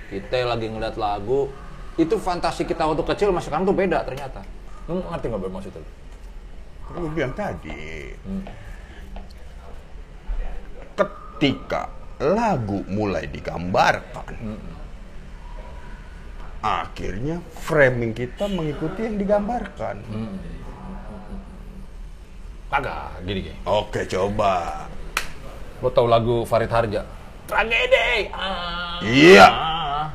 kita 0.08 0.48
lagi 0.48 0.72
ngeliat 0.72 0.96
lagu 0.96 1.51
itu 2.00 2.15
fantasi 2.15 2.63
kita 2.63 2.88
waktu 2.88 3.04
kecil 3.04 3.36
mas 3.36 3.44
sekarang 3.44 3.68
tuh 3.68 3.75
beda 3.75 4.04
ternyata 4.08 4.44
lu 4.88 5.04
ngerti 5.04 5.25
nggak 5.27 5.42
Bang, 5.44 5.54
maksudnya 5.60 5.82
gue 6.86 7.10
bilang 7.12 7.34
tadi, 7.34 8.13
ketika 10.94 11.89
lagu 12.22 12.86
mulai 12.86 13.25
digambarkan, 13.25 14.38
akhirnya 16.62 17.42
framing 17.65 18.13
kita 18.13 18.46
mengikuti 18.46 19.01
yang 19.01 19.18
digambarkan. 19.18 19.96
Kagak, 22.70 23.25
gini 23.25 23.39
gini. 23.50 23.58
Oke, 23.65 24.06
coba. 24.06 24.86
Lo 25.82 25.89
tau 25.89 26.06
lagu 26.06 26.46
Farid 26.46 26.70
Harja? 26.70 27.01
Tragedi. 27.46 28.34
Ah, 28.34 28.98
Iya. 29.06 29.46
ah, 29.46 30.06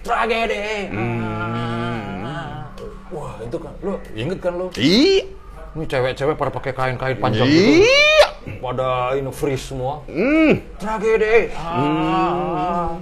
tragedi. 0.00 0.88
Hmm. 0.88 2.24
Ah. 2.24 2.64
Wah, 3.12 3.36
itu 3.44 3.56
kan 3.60 3.72
lo 3.84 4.00
inget 4.16 4.38
kan 4.40 4.52
lo? 4.56 4.66
Iya. 4.80 5.28
Ini 5.72 5.84
cewek-cewek 5.88 6.36
pada 6.36 6.52
pakai 6.52 6.72
kain-kain 6.72 7.16
panjang 7.20 7.48
gitu. 7.48 7.84
Iya. 7.84 8.26
Pada 8.60 9.16
ini 9.16 9.28
freeze 9.32 9.68
semua. 9.68 10.00
Hmm. 10.08 10.64
Tragedi. 10.80 11.52
Ah, 11.56 12.96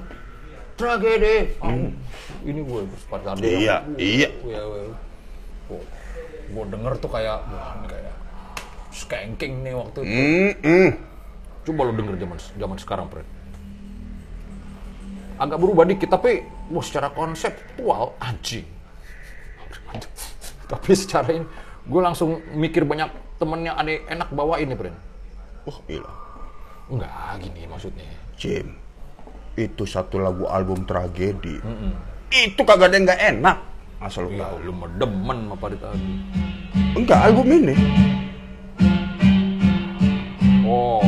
Tragedi. 0.75 1.55
Ah. 1.63 1.71
Ini 2.41 2.61
gue 2.65 2.81
Harja. 3.11 3.45
Iya, 3.45 3.77
iya. 4.01 4.29
Iya, 4.33 4.61
gue 6.51 6.65
denger 6.67 6.93
tuh 6.99 7.11
kayak, 7.15 7.47
wah 7.47 7.79
ini 7.79 7.87
kayak 7.87 8.15
skanking 8.91 9.63
nih 9.63 9.75
waktu 9.79 9.99
itu. 10.03 10.11
Hmm. 10.11 10.51
hmm. 10.59 10.91
Coba 11.63 11.81
lo 11.87 11.93
denger 11.95 12.15
zaman 12.19 12.39
zaman 12.59 12.77
sekarang, 12.81 13.07
Fred. 13.13 13.29
Agak 15.41 15.57
berubah 15.57 15.89
dikit, 15.89 16.13
tapi 16.13 16.45
wah, 16.69 16.85
secara 16.85 17.09
konseptual 17.09 18.13
anjing. 18.21 18.69
tapi 20.71 20.91
secara 20.93 21.33
ini, 21.33 21.49
gue 21.83 22.01
langsung 22.01 22.45
mikir 22.53 22.85
banyak 22.85 23.09
temen 23.41 23.65
yang 23.65 23.75
ada 23.75 23.89
enak 24.07 24.29
bawa 24.31 24.61
ini, 24.61 24.77
Fred. 24.77 24.93
Wah, 25.65 25.79
gila. 25.89 26.13
Enggak, 26.91 27.41
gini 27.41 27.63
maksudnya. 27.65 28.05
Jim, 28.37 28.77
itu 29.57 29.85
satu 29.85 30.21
lagu 30.21 30.45
album 30.45 30.85
tragedi. 30.85 31.57
Itu 32.29 32.61
kagak 32.63 32.93
ada 32.93 32.97
yang 32.97 33.05
nggak 33.09 33.23
enak. 33.33 33.57
Asal 34.01 34.27
lu 34.27 34.33
Ya, 34.33 34.45
tahu. 34.45 34.65
lu 34.65 34.73
mah 34.73 34.89
demen 34.97 35.39
sama 35.45 35.57
Farid 35.57 35.81
Harja. 35.81 36.09
Enggak, 36.97 37.19
album 37.21 37.47
ini. 37.49 37.75
Oh, 40.65 41.03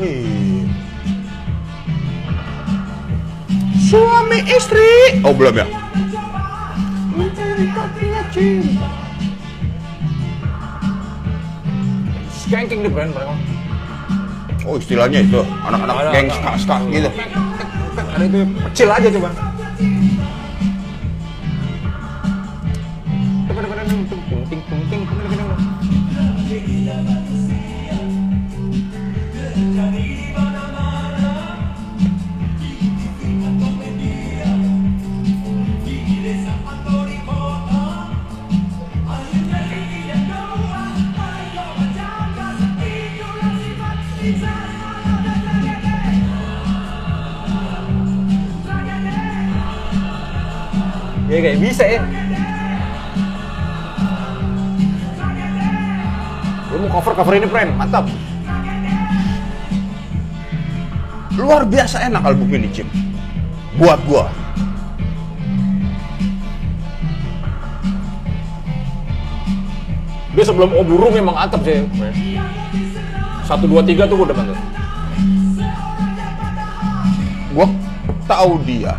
Wih. 0.00 0.64
Suami 3.84 4.40
istri. 4.48 5.20
Oh, 5.20 5.36
belum 5.36 5.60
ya? 5.60 5.66
Mencari 7.12 7.66
kakinya 7.68 8.22
cinta. 8.32 8.88
skanking 12.50 12.82
nih, 12.82 12.90
Fred, 12.90 13.10
mereka. 13.14 13.34
Oh, 14.66 14.74
istilahnya 14.74 15.22
itu. 15.22 15.40
Anak-anak 15.62 15.94
geng 16.10 16.26
ada. 16.26 16.34
ska-ska 16.34 16.76
gitu. 16.90 17.10
Ada 17.94 18.24
itu 18.26 18.40
kecil 18.72 18.88
aja 18.90 19.08
coba. 19.14 19.49
Cover 57.30 57.38
ini, 57.38 57.46
friend? 57.46 57.70
Mantap. 57.78 58.10
Luar 61.38 61.62
biasa 61.62 62.02
enak 62.10 62.26
album 62.26 62.50
ini, 62.58 62.66
Jim. 62.74 62.90
Buat 63.78 64.02
gua. 64.02 64.26
Dia 70.34 70.42
sebelum 70.42 70.74
Oburu 70.74 71.14
memang 71.14 71.38
atap 71.38 71.62
sih. 71.62 71.86
Satu 73.46 73.70
dua 73.70 73.86
tiga 73.86 74.10
tuh 74.10 74.26
udah 74.26 74.34
banget. 74.34 74.58
Gua 77.54 77.66
tahu 78.26 78.58
dia. 78.66 78.98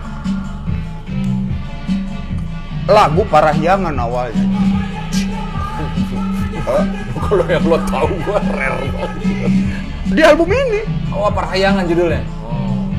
Lagu 2.87 3.27
Parahyangan 3.27 3.95
awalnya. 3.99 4.43
Kalau 7.21 7.45
yang 7.45 7.65
lo 7.69 7.77
tahu 7.85 8.09
gua 8.25 8.39
rare 8.51 8.87
banget. 8.89 9.11
di 10.11 10.21
album 10.25 10.49
ini. 10.51 10.81
Oh, 11.13 11.29
Parahyangan 11.31 11.85
judulnya. 11.87 12.23
Oh. 12.43 12.91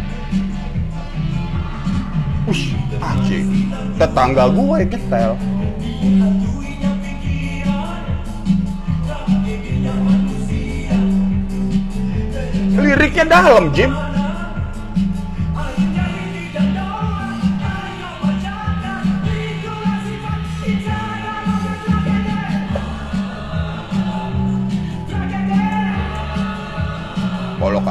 Ush, 2.49 2.73
anjing. 3.03 3.69
Tetangga 3.99 4.49
gua 4.49 4.81
yang 4.81 4.91
ketel. 4.91 5.33
Liriknya 12.73 13.25
dalam, 13.29 13.71
Jim. 13.77 13.93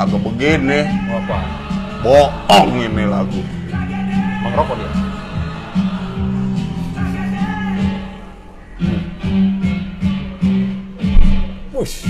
Kagak 0.02 0.18
begini, 0.26 0.82
apa? 1.14 1.38
bohong 2.02 2.74
ini 2.74 3.06
lagu. 3.06 3.38
Mengerokok 4.42 4.76
dia. 4.82 4.92
Wush. 11.70 12.10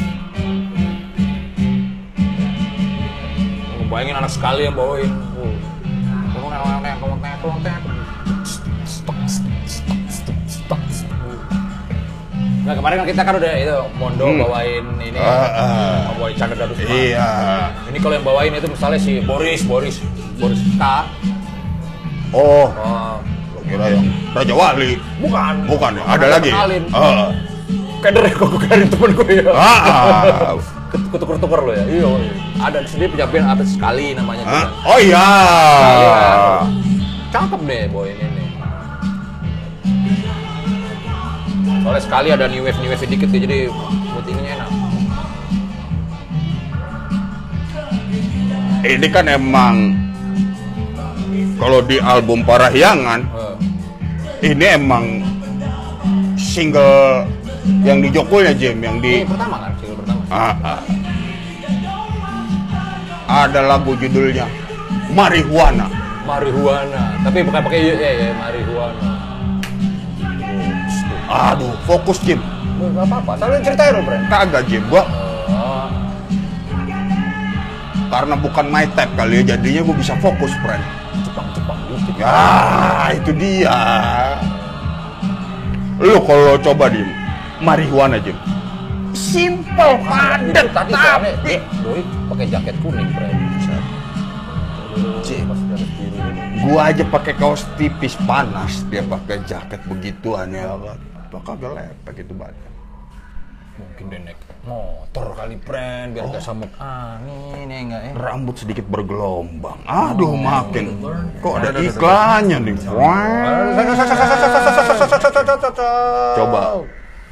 Bayangin 3.92 4.24
anak 4.24 4.32
sekali 4.32 4.72
yang 4.72 4.80
bawain. 4.80 5.12
Uh. 5.36 5.52
Nah 12.72 12.80
kemarin 12.80 13.04
kan 13.04 13.08
kita 13.12 13.22
kan 13.28 13.36
udah 13.36 13.52
itu 13.52 13.76
Mondo 14.00 14.24
Hmm. 14.24 14.40
bawain 14.40 14.86
ini, 15.04 15.20
Ah, 15.20 15.28
ah. 15.52 16.16
bawain 16.16 16.40
Chandra 16.40 16.56
Darusman. 16.56 16.88
Iya. 16.88 17.28
Ini 17.92 17.98
kalau 18.00 18.14
yang 18.16 18.24
bawain 18.24 18.52
itu 18.56 18.68
misalnya 18.72 18.96
si 18.96 19.20
Boris, 19.20 19.60
Boris, 19.68 20.00
Boris 20.40 20.56
K. 20.80 20.84
Oh, 22.32 22.72
Oh, 22.72 23.20
lo 23.52 23.60
kira 23.68 23.92
yang 23.92 24.08
Raja 24.32 24.54
Wali. 24.56 24.96
bukan. 25.20 25.54
Bukan 25.68 25.92
ya, 26.00 26.04
ada 26.08 26.26
lagi. 26.32 26.48
kenalin. 26.48 26.84
Ah. 26.96 27.28
Kader 28.00 28.24
ya, 28.24 28.34
kok 28.34 28.50
kaderin 28.56 28.88
temen 28.88 29.12
gue 29.12 29.32
ya. 29.36 29.52
Ah, 29.52 29.80
ah. 29.84 30.56
Ketuker-tuker 31.12 31.60
lo 31.60 31.72
ya. 31.76 31.84
Iya. 31.84 32.08
iya. 32.08 32.32
Ada 32.64 32.78
di 32.80 32.90
sini 32.90 33.04
punya 33.12 33.28
band 33.28 33.52
apa 33.52 33.64
sekali 33.68 34.16
namanya. 34.16 34.48
Ah, 34.48 34.48
juga. 34.48 34.88
Oh 34.88 34.98
iya. 34.98 35.28
Kan. 35.28 36.72
Cakep 37.32 37.62
deh 37.68 37.84
boy 37.92 38.08
ini 38.12 38.31
Soalnya 41.92 42.08
sekali 42.08 42.32
ada 42.32 42.48
new 42.48 42.64
wave 42.64 42.80
new 42.80 42.88
wave 42.88 43.04
dikit 43.04 43.28
ya, 43.36 43.40
jadi 43.44 43.68
buat 44.16 44.24
ininya 44.24 44.64
enak. 44.64 44.70
Ini 48.88 49.08
kan 49.12 49.28
emang 49.28 49.76
kalau 51.60 51.84
di 51.84 52.00
album 52.00 52.48
Parahyangan 52.48 53.28
Eh, 54.40 54.56
ini 54.56 54.66
emang 54.72 55.20
single 56.40 57.28
yang 57.84 58.00
di 58.00 58.08
Jokulnya 58.08 58.56
Jim 58.56 58.80
yang 58.80 59.04
di 59.04 59.28
ini 59.28 59.28
pertama 59.28 59.60
kan, 59.60 59.76
single 59.84 60.00
pertama. 60.00 60.22
Ah, 60.32 60.56
ah. 60.64 60.80
ada 63.44 63.68
lagu 63.68 64.00
judulnya 64.00 64.48
Marihuana. 65.12 65.92
Marihuana. 66.24 67.20
Tapi 67.20 67.44
bukan 67.44 67.60
pakai 67.68 67.84
ya, 67.84 68.00
ya 68.00 68.32
marihuana. 68.40 69.21
Aduh, 71.32 71.72
fokus 71.88 72.20
Jim. 72.20 72.44
Gak 72.82 73.08
apa-apa, 73.08 73.39
soalnya 73.39 73.63
ceritain 73.63 73.96
lo, 73.96 74.02
Bren. 74.04 74.28
Kagak 74.28 74.67
Jim, 74.67 74.84
gua 74.91 75.08
Oh, 75.52 75.88
karena 78.12 78.36
bukan 78.36 78.67
my 78.67 78.84
type 78.91 79.13
kali 79.15 79.39
ya, 79.39 79.56
jadinya 79.56 79.82
gua 79.88 79.96
bisa 79.96 80.13
fokus, 80.20 80.52
friend. 80.60 80.84
Jepang-Jepang 81.24 81.80
dikit. 81.88 82.20
Ya, 82.20 83.15
itu 83.15 83.32
dia. 83.32 83.80
Lu 86.02 86.20
kalau 86.26 86.60
coba 86.60 86.91
Jim, 86.91 87.08
marihuana 87.63 88.20
Jim. 88.20 88.36
simple, 89.12 90.00
padat, 90.08 90.72
Tadi 90.72 90.91
tapi 90.96 91.30
eh, 91.52 91.60
doi 91.84 92.00
pakai 92.32 92.48
jaket 92.48 92.76
kuning, 92.80 93.12
biru 93.12 93.28
ini. 93.28 93.48
gua 96.63 96.96
aja 96.96 97.04
pakai 97.04 97.36
kaos 97.36 97.67
tipis 97.76 98.15
panas, 98.24 98.88
dia 98.88 99.04
pakai 99.04 99.44
jaket 99.44 99.84
begituan 99.88 100.56
ya 100.56 100.72
kan. 100.80 101.11
Tuh 101.32 101.41
kagak 101.48 101.72
lepek 101.80 102.28
itu 102.28 102.34
badan. 102.36 102.72
Mungkin 103.80 104.04
dia 104.12 104.20
naik 104.20 104.38
motor 104.67 105.32
kali, 105.34 105.56
friend, 105.63 106.13
biar 106.13 106.28
gak 106.28 106.44
samuk 106.44 106.70
angin, 106.78 107.65
ya 107.72 107.80
enggak 107.82 108.02
ya? 108.04 108.12
Rambut 108.20 108.56
sedikit 108.60 108.86
bergelombang. 108.86 109.80
Aduh, 109.88 110.36
makin. 110.36 111.00
Kok 111.39 111.56
ada 111.56 111.80
iklannya 111.80 112.58
nih? 112.62 112.76
Wah. 112.91 113.74
Coba 116.36 116.84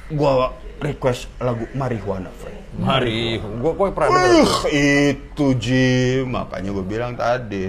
gua 0.10 0.56
request 0.80 1.28
lagu 1.44 1.68
marijuana, 1.76 2.32
friend. 2.40 2.58
Mari, 2.80 3.38
gua 3.60 3.72
gua 3.76 3.92
pernah. 3.92 4.24
Uh, 4.32 4.50
itu 4.72 5.46
Jim, 5.60 6.34
makanya 6.34 6.72
gue 6.72 6.86
bilang 6.88 7.14
tadi. 7.20 7.68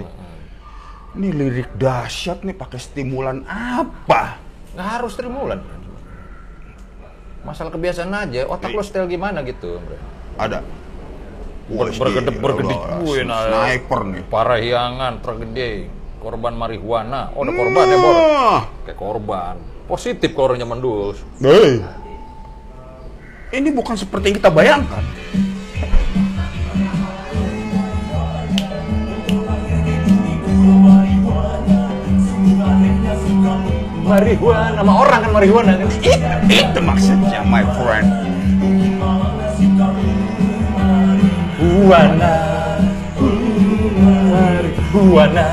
Ini 1.11 1.27
lirik 1.27 1.75
dahsyat 1.75 2.47
nih 2.47 2.55
pakai 2.55 2.79
stimulan 2.79 3.43
apa? 3.45 4.39
Nggak 4.73 4.87
harus 4.87 5.13
trimulan. 5.19 5.59
Masalah 7.41 7.73
kebiasaan 7.73 8.13
aja, 8.13 8.45
otak 8.45 8.69
lo 8.69 8.85
style 8.85 9.09
gimana 9.09 9.41
gitu, 9.41 9.81
friend. 9.81 10.03
Ada. 10.37 10.59
Ber- 11.71 11.95
bergedep 11.95 12.35
bergedep 12.37 12.79
gue 13.01 13.23
nah. 13.23 13.47
Sniper 13.47 14.01
nih. 14.11 14.23
Parahyangan, 14.27 15.13
tragedi, 15.23 15.87
korban 16.21 16.53
marihuana. 16.53 17.33
Oh, 17.33 17.41
ada 17.41 17.51
korban 17.55 17.85
ya, 17.87 17.97
Bor? 17.97 18.13
Wah. 18.13 18.61
Kayak 18.85 18.97
korban. 18.99 19.55
Positif 19.89 20.29
kalau 20.37 20.53
orang 20.53 20.59
zaman 20.61 20.79
dulu. 20.79 21.17
Hei. 21.41 21.81
Ini 23.51 23.69
bukan 23.75 23.95
seperti 23.99 24.31
yang 24.31 24.37
kita 24.39 24.51
bayangkan. 24.53 25.03
Marihuana, 34.01 34.75
sama 34.75 34.93
orang 35.07 35.19
kan 35.23 35.31
marihuana 35.31 35.77
kan? 35.77 35.87
It, 36.01 36.19
itu 36.49 36.79
maksudnya, 36.81 37.45
my 37.45 37.63
friend. 37.79 38.07
Marihuana, 41.61 42.33
marihuana, 44.33 45.45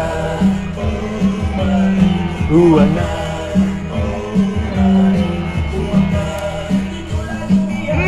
marihuana. 1.54 3.06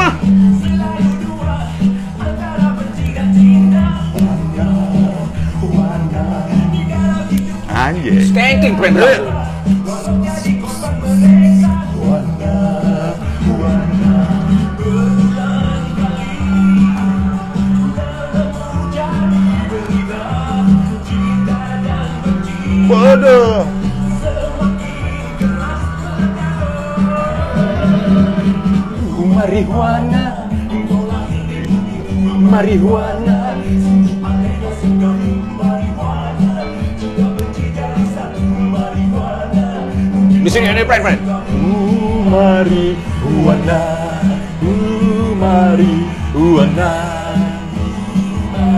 Mah. 0.00 0.14
Anjir. 7.70 8.24
Skanking, 8.24 8.74
friend. 8.81 9.30
Marihuana. 32.61 33.57
Di 40.40 40.49
sini 40.53 40.66
ada 40.68 40.85
friend, 40.85 41.03
friend. 41.05 41.20
Marihuana, 42.29 43.81
marihuana. 45.40 46.92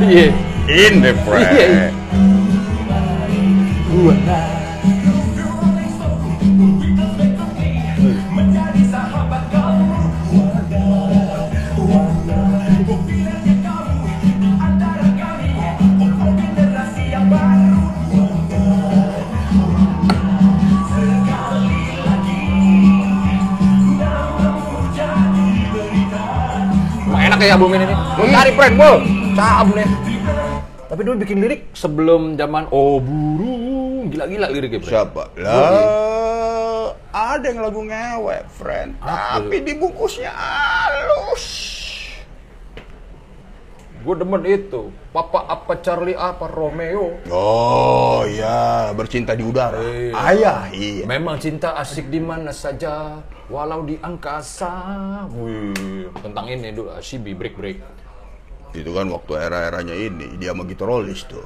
Iya, 0.02 0.30
In 0.70 1.02
the 1.02 1.12
friend. 1.26 1.50
Iya. 1.50 1.90
marihuana. 2.86 4.61
Ya 27.42 27.58
album 27.58 27.74
ini 27.74 27.90
nih. 27.90 27.98
Lu 28.22 28.24
cari 28.30 28.50
friend, 28.54 28.74
Bol. 28.78 29.02
Cam 29.34 29.66
nih. 29.74 29.88
Tapi 30.86 31.00
dulu 31.02 31.26
bikin 31.26 31.42
lirik 31.42 31.74
sebelum 31.74 32.38
zaman 32.38 32.70
Oh 32.70 33.02
burung, 33.02 34.06
gila-gila 34.14 34.46
liriknya, 34.46 34.78
Bro. 34.78 34.90
Siapa? 34.94 35.22
Lah, 35.42 36.94
ada 37.10 37.42
yang 37.42 37.66
lagu 37.66 37.82
ngewe, 37.82 38.46
friend. 38.46 38.94
Apa? 39.02 39.42
Tapi 39.42 39.58
dibungkusnya 39.58 40.30
halus. 40.30 41.44
Gue 44.06 44.14
demen 44.14 44.46
itu. 44.46 44.94
Papa 45.10 45.42
apa 45.50 45.82
Charlie 45.82 46.14
apa 46.14 46.46
Romeo. 46.46 47.18
Oh 47.26 48.22
ya, 48.22 48.94
bercinta 48.94 49.34
di 49.34 49.42
udara. 49.42 49.82
Iya. 49.82 50.14
Ayah, 50.14 50.60
iya. 50.70 51.02
Memang 51.10 51.42
cinta 51.42 51.74
asik 51.74 52.06
di 52.06 52.22
mana 52.22 52.54
saja, 52.54 53.18
walau 53.52 53.84
di 53.84 54.00
angkasa. 54.00 54.72
Wih, 55.36 56.08
tentang 56.24 56.48
ini 56.48 56.72
dulu 56.72 56.96
CB 56.96 57.36
break 57.36 57.54
break. 57.60 57.78
Itu 58.72 58.96
kan 58.96 59.12
waktu 59.12 59.32
era-eranya 59.36 59.92
ini, 59.92 60.40
dia 60.40 60.56
sama 60.56 60.64
Gitorolis 60.64 61.28
tuh. 61.28 61.44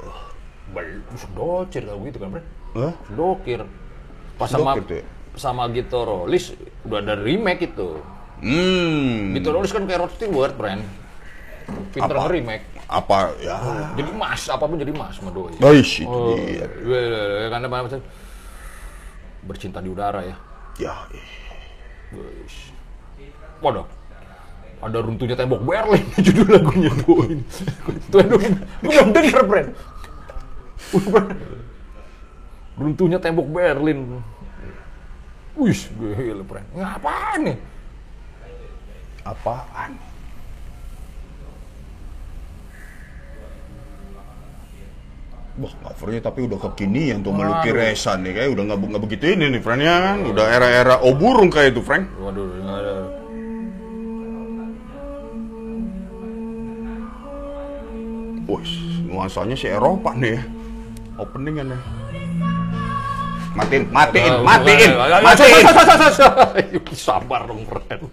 Bel, 0.71 1.03
docir 1.35 1.83
kalau 1.83 1.99
gitu 2.07 2.17
kan, 2.23 2.39
Bre. 2.39 2.43
Hah? 2.79 2.93
Dokir. 3.11 3.67
Pas 4.39 4.47
sama 4.47 4.79
tuh 4.79 5.03
ya? 5.03 5.05
sama 5.37 5.69
Gitorolis 5.69 6.55
udah 6.87 6.97
ada 7.03 7.13
remake 7.19 7.69
itu. 7.75 7.99
Hmm. 8.41 9.35
Gitorolis 9.35 9.75
kan 9.75 9.83
kayak 9.85 10.07
Rod 10.07 10.11
Stewart, 10.15 10.55
Bren. 10.55 10.81
Pinter 11.91 12.15
Apa? 12.15 12.31
remake. 12.31 12.65
Apa 12.87 13.35
ya? 13.43 13.59
Jadi 13.99 14.11
mas, 14.15 14.47
apa 14.47 14.63
pun 14.63 14.79
jadi 14.79 14.95
mas 14.95 15.19
sama 15.19 15.35
doi. 15.35 15.51
Guys, 15.59 15.99
itu 15.99 16.07
Oh, 16.07 16.39
dia. 16.39 16.63
iya, 16.63 16.65
iya, 16.87 17.21
iya, 17.43 17.47
karena 17.51 17.67
bercinta 19.43 19.83
di 19.83 19.91
udara 19.91 20.23
ya. 20.23 20.35
Ya, 20.79 20.95
eh. 21.11 21.46
Waduh. 23.63 23.87
Ada 24.77 24.97
runtuhnya 25.01 25.33
tembok 25.33 25.65
Berlin 25.65 26.05
judul 26.25 26.47
lagunya 26.53 26.93
Boin. 27.01 27.41
Itu 27.89 28.17
gue 28.21 28.49
belum 28.85 29.07
denger, 29.09 29.41
Bren. 29.49 29.67
Runtuhnya 32.77 33.17
tembok 33.17 33.49
Berlin. 33.49 34.21
Wih, 35.57 35.81
gila, 35.97 36.43
Bren. 36.45 36.65
Ngapain 36.77 37.41
nih? 37.41 37.57
apaan? 39.27 39.91
Wah, 45.57 45.73
covernya 45.73 46.21
tapi 46.29 46.45
udah 46.45 46.59
kekinian 46.69 47.25
tuh 47.25 47.33
meluki 47.33 47.73
Aduh. 47.73 47.81
resan 47.81 48.21
nih 48.21 48.37
kayak 48.37 48.49
udah 48.53 48.63
nggak 48.69 48.77
nggak 48.77 49.03
begitu 49.09 49.23
ini 49.33 49.45
nih, 49.57 49.61
friend 49.65 49.81
ya 49.81 49.95
kan? 50.05 50.17
Udah 50.29 50.45
era-era 50.53 50.95
oburung 51.01 51.49
kayak 51.49 51.73
itu, 51.73 51.81
friend. 51.81 52.05
Waduh, 52.21 52.45
nggak 52.61 52.77
ada. 52.77 52.93
Wih, 58.45 58.71
nuansanya 59.09 59.57
si 59.57 59.65
Eropa 59.65 60.13
nih 60.13 60.37
ya. 60.37 60.41
Openingan 61.17 61.73
ya. 61.73 61.79
Matiin, 63.57 63.89
matiin, 63.89 64.33
matiin, 64.45 64.91
matiin. 65.25 65.61
Sabar 66.93 67.49
dong, 67.49 67.65
Bren. 67.65 68.05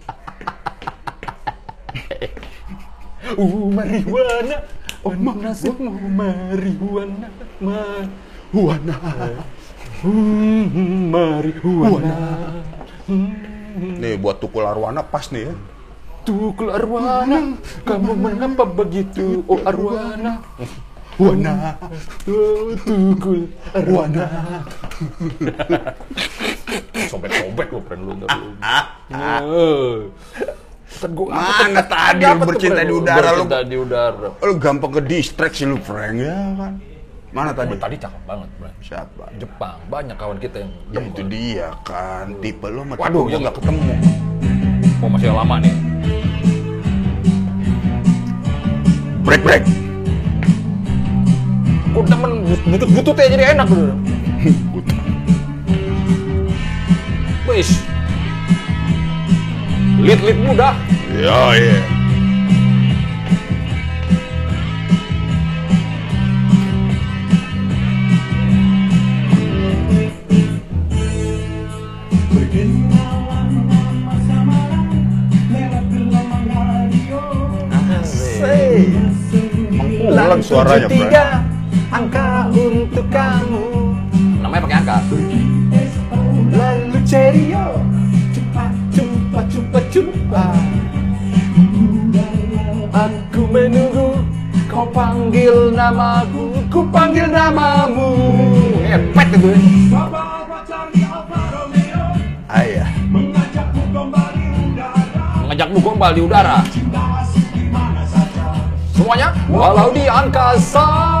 Uh, 3.37 3.73
marihuana. 3.73 4.61
Oh, 5.05 5.13
nasibmu 5.13 5.93
marihuana. 6.09 7.29
Marihuana. 7.61 8.95
Hmm, 10.01 11.13
marihuana. 11.13 12.17
Nih 14.01 14.17
buat 14.17 14.41
tukul 14.41 14.65
arwana 14.65 15.05
pas 15.05 15.29
nih 15.29 15.45
ya. 15.45 15.53
Tukul 16.25 16.73
arwana, 16.73 17.53
kamu 17.85 18.17
mengapa 18.17 18.65
begitu, 18.65 19.45
oh 19.45 19.61
arwana? 19.61 20.41
Wana, 21.21 21.77
Oh, 22.25 22.73
tukul 22.81 23.45
arwana. 23.77 24.25
Sobek-sobek 27.13 27.69
lo, 27.69 27.79
friend 27.85 28.09
lu. 28.09 28.17
ntar 28.17 28.29
lu. 28.33 28.49
Gua- 30.85 31.33
Mana 31.33 31.81
tadi 31.81 32.23
Apa 32.23 32.37
lu 32.37 32.47
bercinta 32.47 32.81
di 32.81 32.93
udara 32.93 33.19
lu? 33.33 33.43
Bercinta 33.43 33.57
di 33.61 33.75
udara. 33.75 34.29
Lu 34.37 34.53
gampang 34.55 34.91
ke 34.91 35.01
distract 35.03 35.55
sih 35.55 35.65
lu, 35.65 35.75
Frank 35.77 36.15
ya 36.15 36.37
kan? 36.55 36.73
Mana 37.29 37.51
tadi? 37.51 37.75
Tadi 37.75 37.95
cakep 37.97 38.21
banget, 38.23 38.47
bro. 38.55 38.69
Siapa? 38.79 39.25
Jepang, 39.35 39.75
banyak 39.85 40.15
kawan 40.15 40.37
kita 40.37 40.61
yang 40.61 40.71
Ya 40.87 40.99
itu 41.03 41.21
dia 41.25 41.67
kan, 41.83 42.31
tipe 42.39 42.63
lu 42.65 42.85
sama 42.85 42.95
Waduh, 42.95 43.21
gua 43.21 43.29
yang- 43.29 43.43
nggak 43.43 43.55
ketemu. 43.59 43.93
Oh, 45.01 45.09
masih 45.11 45.29
lama 45.29 45.55
nih. 45.59 45.73
Break 49.21 49.41
break. 49.41 49.63
Gue 51.91 52.03
temen 52.05 52.31
butut-bututnya 52.67 53.27
jadi 53.31 53.45
enak 53.51 53.67
bro. 53.67 53.89
Wis. 57.49 57.69
Lead-lead 59.95 60.39
muda. 60.43 60.75
Ya 61.15 61.55
iya. 61.55 61.79
Mengkulang 79.75 80.43
suaranya, 80.43 80.87
Frank. 80.91 81.15
angka 81.95 82.51
untuk 82.51 83.07
kamu. 83.07 83.63
Namanya 84.43 84.61
pakai 84.67 84.77
angka. 84.83 84.97
Lalu 86.51 86.99
cepat, 87.07 87.84
cepat. 90.35 90.59
Aku 92.95 93.41
menunggu 93.47 94.19
kau 94.67 94.87
panggil 94.91 95.71
namaku, 95.71 96.51
ku 96.67 96.83
panggil 96.91 97.27
namamu. 97.31 98.11
Ngepet 98.83 99.27
itu. 99.39 99.49
ya. 99.51 100.03
Ayah. 102.51 102.89
Mengajak 105.45 105.69
dukung 105.71 105.95
bal 105.95 106.11
di 106.11 106.21
udara. 106.23 106.59
Semuanya, 108.95 109.29
walau 109.51 109.91
di 109.91 110.07
angkasa. 110.07 111.14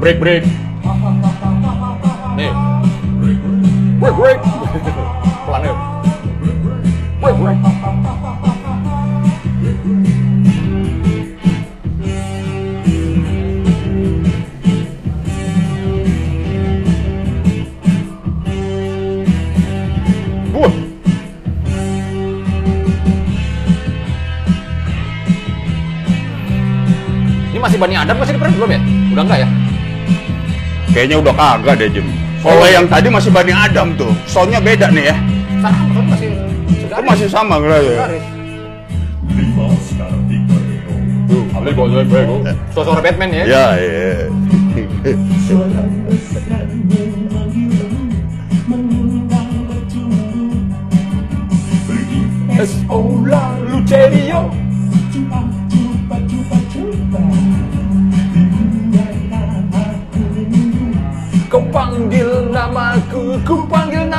Break, 0.00 0.16
break. 0.16 0.44
Nih. 2.32 2.52
Break, 4.00 4.16
break. 4.16 4.38
Pelan 5.44 5.60
ya. 5.60 5.74
Break, 7.20 7.36
break. 7.36 7.58
Masih 27.60 27.76
Bani 27.76 27.92
Adam 27.94 28.16
masih 28.16 28.34
di 28.34 28.40
belum 28.40 28.70
ya? 28.72 28.80
Udah 29.12 29.24
enggak 29.28 29.38
ya? 29.44 29.59
Kayaknya 31.00 31.16
udah 31.16 31.32
kagak 31.32 31.74
deh, 31.80 31.88
Jem. 31.96 32.04
Kalau 32.44 32.68
yang 32.68 32.84
tadi 32.84 33.08
masih 33.08 33.32
Bani 33.32 33.56
Adam 33.56 33.96
tuh, 33.96 34.12
soundnya 34.28 34.60
beda 34.60 34.92
nih 34.92 35.08
ya. 35.08 35.16
Sama, 35.64 35.80
kan 35.96 36.04
masih 36.12 36.28
Itu 36.68 37.00
masih 37.08 37.28
sama 37.32 37.56
gitu 37.56 37.72
ya. 37.72 38.04
Garis. 38.04 38.24
Ambil 41.56 41.72
boleh 41.72 42.04
bego. 42.04 42.44
Sosok 42.76 43.00
Batman 43.00 43.32
ya. 43.32 43.44
Ya, 43.48 43.64
iya. 43.80 44.28
S.O. 52.60 53.24
lalu 53.24 53.76
cerio. 53.88 54.59
Panggil 61.70 62.50
namaku, 62.50 63.38
ku 63.46 63.64
panggil 63.70 64.09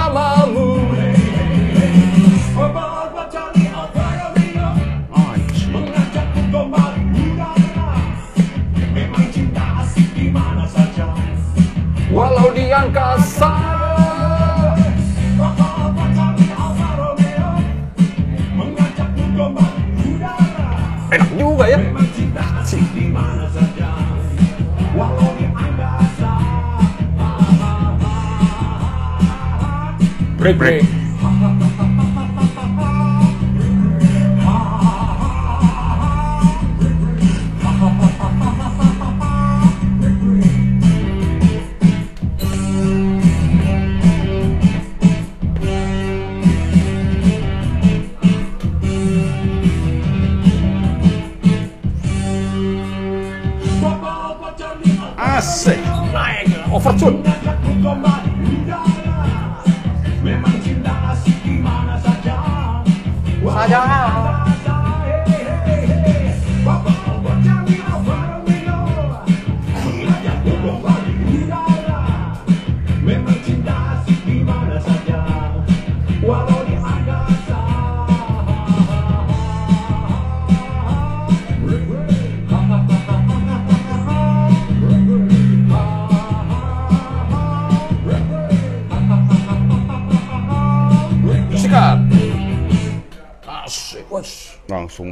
Break, 30.58 30.82
break. 30.82 31.01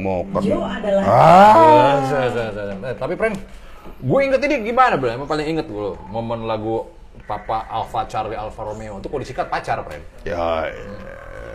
Mokat. 0.00 0.42
Joe 0.42 0.64
adalah 0.64 1.04
Ah. 1.04 2.00
Eh, 2.90 2.96
tapi 2.96 3.14
Pren, 3.14 3.36
gue 4.00 4.20
inget 4.24 4.40
ini 4.42 4.66
gimana 4.66 4.96
bro? 4.96 5.12
Emang 5.12 5.28
paling 5.28 5.46
inget 5.46 5.68
gue 5.68 5.94
momen 6.08 6.48
lagu 6.48 6.88
Papa 7.28 7.68
Alfa 7.68 8.08
Charlie 8.08 8.34
Alfa 8.34 8.64
Romeo 8.64 8.98
itu 8.98 9.06
kalau 9.06 9.20
disikat 9.20 9.46
pacar 9.46 9.78
Pren. 9.84 10.00
Ya, 10.24 10.66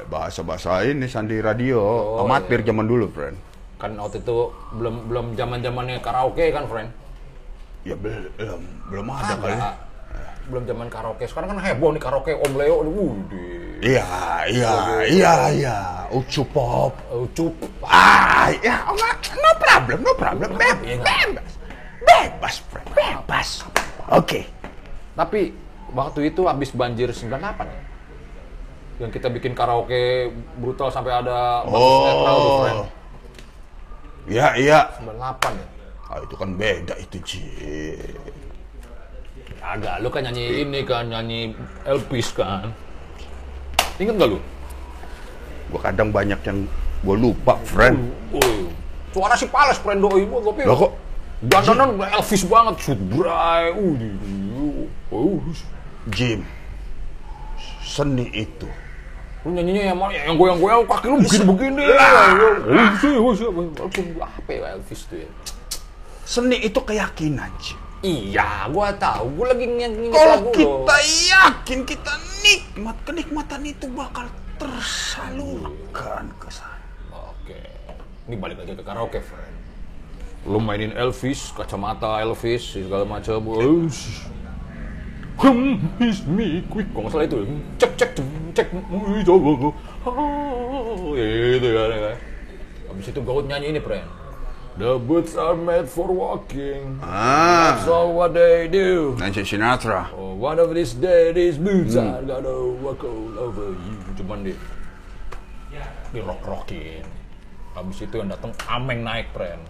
bahasa-bahasa 0.08 0.86
ini 0.86 1.10
sandi 1.10 1.42
radio 1.42 1.82
Oh, 1.82 2.24
amatir 2.24 2.62
zaman 2.62 2.86
dulu, 2.86 3.10
friend. 3.10 3.36
Kan 3.76 3.98
waktu 4.00 4.22
itu 4.24 4.54
belum 4.78 5.12
belum 5.12 5.26
zaman 5.36 5.60
zamannya 5.60 6.00
karaoke 6.00 6.54
kan 6.54 6.64
Pren. 6.70 6.88
Ya 7.84 7.98
belum 7.98 8.62
belum 8.88 9.06
ada 9.12 9.34
kali. 9.36 9.54
Ada. 9.58 9.72
Belum 10.46 10.64
zaman 10.64 10.88
karaoke. 10.88 11.26
Sekarang 11.26 11.54
kan 11.54 11.60
heboh 11.60 11.90
nih 11.92 12.02
karaoke 12.02 12.34
Om 12.38 12.54
Leo. 12.56 12.86
Wuih. 12.86 13.65
Iya, 13.84 14.08
iya, 14.48 14.74
iya, 15.04 15.34
iya. 15.52 15.78
Ucu 16.14 16.48
pop. 16.48 16.96
Ucup. 17.12 17.52
Ah, 17.84 18.48
ya, 18.64 18.88
oh, 18.88 18.96
nggak, 18.96 19.16
no 19.36 19.52
problem, 19.60 20.00
no 20.06 20.14
problem. 20.16 20.50
Iya, 20.86 20.96
nggak? 21.02 21.06
bebas, 21.06 21.52
bebas, 22.06 22.56
friend, 22.72 22.90
bebas. 22.94 23.50
Oke. 24.14 24.46
Tapi 25.16 25.52
waktu 25.96 26.20
itu 26.32 26.46
habis 26.46 26.70
banjir 26.72 27.10
98 27.10 27.66
ya. 27.66 27.82
Yang 28.96 29.12
kita 29.20 29.28
bikin 29.28 29.52
karaoke 29.52 30.32
brutal 30.56 30.88
sampai 30.88 31.12
ada 31.20 31.68
netral. 31.68 32.38
Oh. 32.40 32.88
Iya, 34.26 34.48
iya. 34.56 34.80
98 35.02 35.52
ya? 35.52 35.68
Ah, 36.06 36.20
itu 36.22 36.36
kan 36.38 36.50
beda 36.56 36.96
itu, 37.02 37.18
Ji. 37.26 37.44
Agak, 39.66 39.98
lu 40.00 40.14
kan 40.14 40.22
nyanyi 40.30 40.62
ini 40.62 40.80
kan, 40.86 41.10
nyanyi 41.10 41.52
Elvis 41.84 42.30
kan. 42.32 42.70
Ingat 44.02 44.16
gak 44.20 44.30
lu? 44.36 44.40
Gua 45.72 45.80
kadang 45.82 46.10
banyak 46.12 46.40
yang 46.46 46.68
gua 47.02 47.16
lupa, 47.16 47.54
friend. 47.64 47.98
Woi, 48.36 48.70
suara 49.16 49.36
si 49.40 49.48
Pales, 49.48 49.80
friend 49.80 50.04
doi. 50.04 50.24
Gua 50.28 50.40
tapi 50.44 50.68
Lah 50.68 50.76
kok 50.76 50.92
dandanan 51.46 51.90
Elvis 52.00 52.44
banget, 52.48 52.76
shoot 52.82 53.00
bray. 53.12 53.72
Uh, 53.76 54.88
uh. 55.16 55.40
Jim, 56.14 56.46
seni 57.82 58.30
itu 58.30 58.70
Lu 59.46 59.54
nyanyinya 59.54 59.94
yang 59.94 59.98
mana? 60.02 60.14
Yang 60.18 60.38
goyang-goyang 60.42 60.82
kaki 60.90 61.06
lu 61.06 61.18
begini-begini. 61.22 61.84
Oh, 61.86 62.90
sih, 62.98 63.14
oh, 63.14 63.34
sih. 63.38 63.46
Walaupun 63.46 64.06
apa 64.18 64.50
ya 64.50 64.74
Elvis 64.74 65.06
tuh 65.06 65.22
ya? 65.22 65.30
seni 66.26 66.58
itu 66.66 66.82
keyakinan, 66.82 67.54
Jim. 67.62 67.78
Iya, 68.06 68.70
gua 68.70 68.94
tahu. 68.94 69.34
Gua 69.34 69.50
lagi 69.50 69.66
nyanyi 69.66 70.14
Kalau 70.14 70.54
kita 70.54 70.94
lo. 70.94 71.10
yakin 71.26 71.80
kita 71.90 72.14
nikmat, 72.46 72.98
kenikmatan 73.02 73.62
itu 73.66 73.90
bakal 73.98 74.30
tersalurkan 74.62 76.30
ke 76.38 76.50
sana. 76.54 76.86
Oke. 77.10 77.58
Ini 78.30 78.36
balik 78.38 78.62
lagi 78.62 78.78
ke 78.78 78.84
karaoke, 78.86 79.18
friend. 79.26 79.54
Lu 80.46 80.62
mainin 80.62 80.94
Elvis, 80.94 81.50
kacamata 81.58 82.22
Elvis, 82.22 82.78
segala 82.78 83.10
macam. 83.10 83.42
Hmm, 85.36 85.82
is 86.00 86.22
me 86.30 86.62
quick. 86.70 86.86
Kalau 86.94 87.10
salah 87.10 87.26
itu. 87.26 87.42
Cek, 87.82 87.92
cek, 87.98 88.12
cek. 88.54 88.68
Oh, 88.72 89.02
gitu 91.18 91.68
kan. 91.74 91.90
ya 91.90 92.00
kan. 92.14 92.18
Habis 92.94 93.06
itu 93.10 93.20
Gaut 93.26 93.50
nyanyi 93.50 93.74
ini, 93.74 93.82
friend. 93.82 94.06
The 94.76 95.00
boots 95.00 95.40
are 95.40 95.56
made 95.56 95.88
for 95.88 96.12
walking. 96.12 97.00
Ah, 97.00 97.80
So 97.88 98.12
what 98.12 98.36
they 98.36 98.68
do. 98.68 99.16
Nancy 99.16 99.48
Sinatra. 99.48 100.12
Oh, 100.12 100.36
one 100.36 100.60
of 100.60 100.76
these 100.76 100.92
days, 100.92 101.32
these 101.32 101.56
boots 101.56 101.96
are 101.96 102.20
gonna 102.20 102.76
walk 102.84 103.00
all 103.08 103.40
over 103.40 103.72
you. 103.72 103.96
Cuman 104.20 104.44
di 104.44 104.52
di 106.12 106.20
rock 106.20 106.44
rockin. 106.44 107.08
Habis 107.72 108.04
itu 108.04 108.20
yang 108.20 108.28
datang 108.28 108.52
Ameng 108.68 109.08
naik 109.08 109.32
pren. 109.32 109.64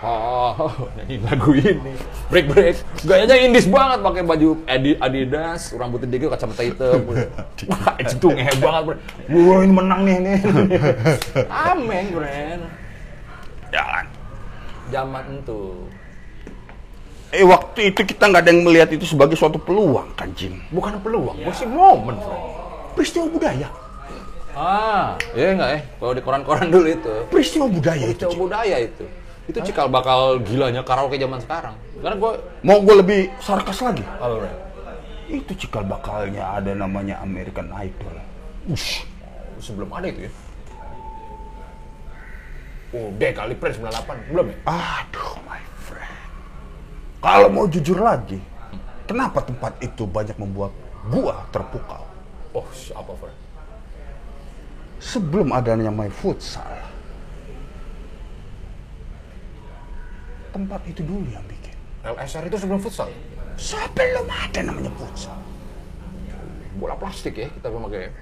Ah, 0.00 0.56
nyanyi 0.96 1.20
lagu 1.20 1.52
ini. 1.52 1.92
Break 2.32 2.46
break. 2.50 2.80
Gayanya 3.04 3.36
indis 3.36 3.68
banget 3.68 4.00
pakai 4.00 4.24
baju 4.24 4.64
Adi- 4.64 4.96
Adidas, 4.96 5.76
rambutnya 5.76 6.08
dikit, 6.08 6.32
kacamata 6.32 6.64
hitam. 6.64 7.04
Wah, 7.68 7.92
itu 8.00 8.26
ngehe 8.32 8.52
banget, 8.64 8.82
Pren. 8.96 8.98
Wah, 9.28 9.60
ini 9.60 9.72
menang 9.76 10.00
nih 10.08 10.16
nih. 10.24 10.38
Ameng, 11.68 12.06
Pren. 12.16 12.60
Jalan. 13.74 14.06
Zaman 14.94 15.24
itu. 15.42 15.60
Eh 17.34 17.42
waktu 17.42 17.90
itu 17.90 18.06
kita 18.06 18.30
nggak 18.30 18.42
ada 18.46 18.50
yang 18.54 18.62
melihat 18.62 18.94
itu 18.94 19.02
sebagai 19.02 19.34
suatu 19.34 19.58
peluang 19.58 20.14
kan 20.14 20.30
Jim? 20.38 20.62
Bukan 20.70 21.02
peluang, 21.02 21.34
masih 21.42 21.66
momen. 21.66 22.14
Peristiwa 22.94 23.26
budaya. 23.26 23.66
Ah, 24.54 25.18
iya 25.34 25.50
enggak 25.50 25.70
eh? 25.74 25.82
Kalau 25.98 26.14
di 26.14 26.22
koran-koran 26.22 26.70
dulu 26.70 26.86
itu. 26.86 27.10
Peristiwa 27.26 27.66
budaya 27.66 28.06
itu. 28.06 28.22
Itu 28.22 28.30
Jim. 28.30 28.38
budaya 28.38 28.76
itu. 28.78 29.04
Itu 29.50 29.58
cikal 29.66 29.90
bakal 29.90 30.38
gilanya 30.46 30.86
karaoke 30.86 31.18
zaman 31.18 31.42
sekarang. 31.42 31.74
Karena 31.98 32.16
gue 32.16 32.32
Mau 32.62 32.78
gue 32.80 32.94
lebih 33.02 33.20
sarkas 33.42 33.82
lagi? 33.82 34.06
alright. 34.22 34.56
Itu 35.26 35.52
cikal 35.58 35.82
bakalnya 35.90 36.54
ada 36.54 36.70
namanya 36.70 37.18
American 37.18 37.66
Idol. 37.74 38.14
Ush. 38.70 39.02
Sebelum 39.58 39.90
ada 39.90 40.06
itu 40.06 40.30
ya. 40.30 40.32
Udah 42.94 43.30
kali 43.34 43.58
Prince 43.58 43.82
98, 43.82 44.30
belum 44.30 44.46
ya? 44.54 44.56
Aduh, 44.70 45.34
my 45.42 45.58
friend. 45.82 46.18
Kalau 47.18 47.48
mau 47.50 47.66
jujur 47.66 47.98
lagi, 47.98 48.38
kenapa 49.10 49.42
tempat 49.42 49.74
itu 49.82 50.06
banyak 50.06 50.38
membuat 50.38 50.70
gua 51.10 51.42
terpukau? 51.50 52.06
Oh, 52.54 52.62
siapa 52.70 53.10
friend? 53.18 53.34
Sebelum 55.02 55.50
adanya 55.50 55.90
my 55.90 56.06
futsal, 56.06 56.70
tempat 60.54 60.78
itu 60.86 61.02
dulu 61.02 61.26
yang 61.34 61.42
bikin. 61.50 61.74
LSR 62.06 62.46
itu 62.46 62.62
sebelum 62.62 62.78
futsal? 62.78 63.10
Sebelum 63.58 64.30
ada 64.30 64.60
namanya 64.62 64.94
futsal. 64.94 65.34
Bola 66.78 66.94
plastik 66.94 67.34
ya, 67.42 67.50
kita 67.50 67.74
memakai 67.74 68.14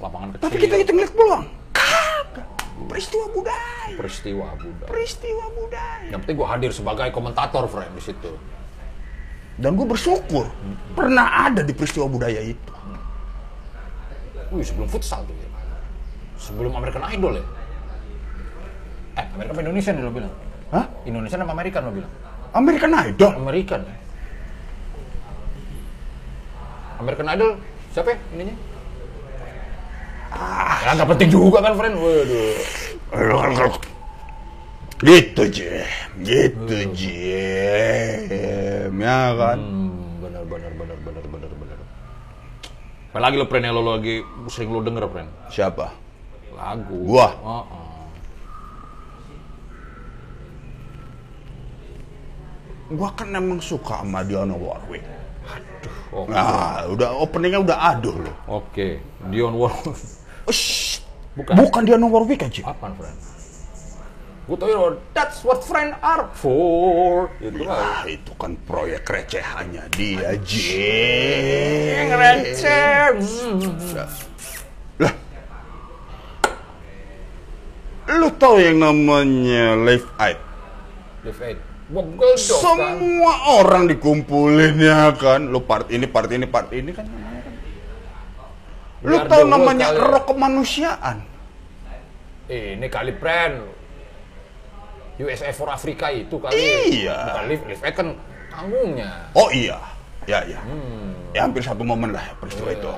lapangan 0.00 0.28
kecil. 0.32 0.44
Tapi 0.48 0.56
kita 0.56 0.74
itu 0.80 0.90
ngeliat 0.96 1.12
peluang. 1.12 1.44
Kagak. 1.76 2.48
Peristiwa 2.88 3.26
budaya. 3.34 3.96
peristiwa 3.98 4.46
Buddha. 4.56 4.86
Peristiwa 4.86 5.44
budaya. 5.52 6.08
Yang 6.08 6.20
penting 6.24 6.36
gue 6.38 6.48
hadir 6.48 6.70
sebagai 6.70 7.08
komentator 7.12 7.64
friend 7.66 7.92
di 7.98 8.02
situ. 8.02 8.32
Dan 9.60 9.76
gue 9.76 9.84
bersyukur 9.84 10.48
pernah 10.96 11.50
ada 11.50 11.60
di 11.60 11.74
peristiwa 11.76 12.08
budaya 12.08 12.40
itu. 12.40 12.72
Wih, 14.50 14.64
sebelum 14.64 14.88
futsal 14.88 15.22
tuh 15.28 15.36
ya. 15.36 15.48
Sebelum 16.40 16.72
American 16.72 17.04
Idol 17.12 17.38
ya. 17.38 17.46
Eh, 19.20 19.26
Amerika 19.36 19.52
apa 19.52 19.60
Indonesia 19.60 19.90
nih 19.92 20.02
lo 20.02 20.12
bilang? 20.14 20.34
Hah? 20.72 20.86
Indonesia 21.04 21.36
sama 21.36 21.52
Amerika 21.52 21.78
lo 21.82 21.92
bilang? 21.92 22.12
American 22.56 22.92
Idol? 22.94 23.30
American. 23.36 23.80
American 27.00 27.28
Idol 27.32 27.50
siapa 27.90 28.08
ya 28.14 28.18
ininya? 28.38 28.54
Ah, 30.30 30.94
nggak 30.94 31.10
penting 31.14 31.30
juga 31.30 31.58
kan, 31.60 31.74
friend. 31.74 31.96
Waduh. 31.98 33.74
Gitu, 35.00 35.42
Jim. 35.50 35.88
Gitu, 36.22 36.76
Jim. 36.94 38.92
Ya 39.00 39.32
kan? 39.34 39.58
Hmm, 39.58 40.20
benar, 40.22 40.44
benar, 40.46 40.72
benar, 40.76 40.98
benar, 41.02 41.24
benar, 41.24 41.50
benar. 41.56 41.78
Apa 43.10 43.18
lagi 43.18 43.34
lo, 43.40 43.46
friend, 43.50 43.64
yang 43.66 43.74
lo 43.74 43.82
lagi 43.82 44.22
sering 44.52 44.70
lo 44.70 44.84
denger, 44.84 45.08
friend? 45.10 45.30
Siapa? 45.50 45.90
Lagu. 46.54 46.94
Gua. 47.08 47.28
Oh, 47.42 47.64
oh. 47.66 48.06
Gua 52.90 53.08
kan 53.14 53.30
emang 53.34 53.62
suka 53.62 54.02
sama 54.02 54.22
Dionne 54.22 54.54
Warwick. 54.54 55.02
Oh, 56.10 56.26
Nah, 56.26 56.90
udah 56.90 57.14
openingnya 57.22 57.62
udah 57.62 57.78
aduh 57.94 58.18
loh. 58.18 58.36
Oke, 58.50 58.98
Dion 59.30 59.54
Warwick. 59.54 60.19
Ush, 60.50 60.98
Bukan. 61.38 61.54
bukan 61.54 61.80
Dionne 61.86 62.10
Warwick 62.10 62.42
aja. 62.42 62.74
Apaan, 62.74 62.98
friend? 62.98 63.14
Gue 64.50 64.58
tau 64.58 64.66
ya, 64.66 64.98
that's 65.14 65.46
what 65.46 65.62
friend 65.62 65.94
are 66.02 66.26
for. 66.34 67.30
Gitu 67.38 67.62
kan. 67.62 67.70
Ah, 67.70 68.02
itu 68.10 68.34
kan 68.34 68.58
proyek 68.66 69.06
recehannya 69.06 69.86
dia, 69.94 70.34
Jim. 70.42 71.94
Yang 71.94 72.10
receh. 72.18 73.02
Hmm. 73.14 73.78
Lah. 74.98 75.14
Lu 78.10 78.28
tahu 78.34 78.58
yang 78.58 78.82
namanya 78.82 79.78
Live 79.78 80.10
Aid? 80.18 80.38
Live 81.22 81.40
Aid. 81.46 81.58
Kan. 81.90 82.34
Semua 82.34 83.34
orang 83.54 83.86
dikumpulin 83.86 84.82
ya 84.82 85.14
kan. 85.14 85.46
Lu 85.46 85.62
part 85.62 85.86
ini, 85.94 86.10
part 86.10 86.26
ini, 86.26 86.50
part 86.50 86.74
ini 86.74 86.90
kan 86.90 87.06
kan. 87.06 87.29
Lu 89.00 89.16
tahu 89.24 89.42
namanya 89.48 89.96
kali. 89.96 89.98
rock 90.00 90.24
kemanusiaan. 90.32 91.24
Ini 92.50 92.86
kali 92.90 93.14
friend. 93.16 93.54
USA 95.20 95.52
for 95.52 95.68
Africa 95.68 96.08
itu 96.08 96.36
kali. 96.40 96.56
Iya. 96.56 97.16
Bukan 97.28 97.44
Live, 97.48 97.82
kan 97.92 98.06
tanggungnya. 98.48 99.10
Oh 99.36 99.48
iya. 99.52 99.76
Ya, 100.28 100.40
ya. 100.44 100.60
Hmm. 100.64 101.12
Ya 101.32 101.44
hampir 101.44 101.60
satu 101.64 101.84
momen 101.84 102.12
lah 102.12 102.24
peristiwa 102.40 102.72
Iya. 102.72 102.76
itu. 102.80 102.90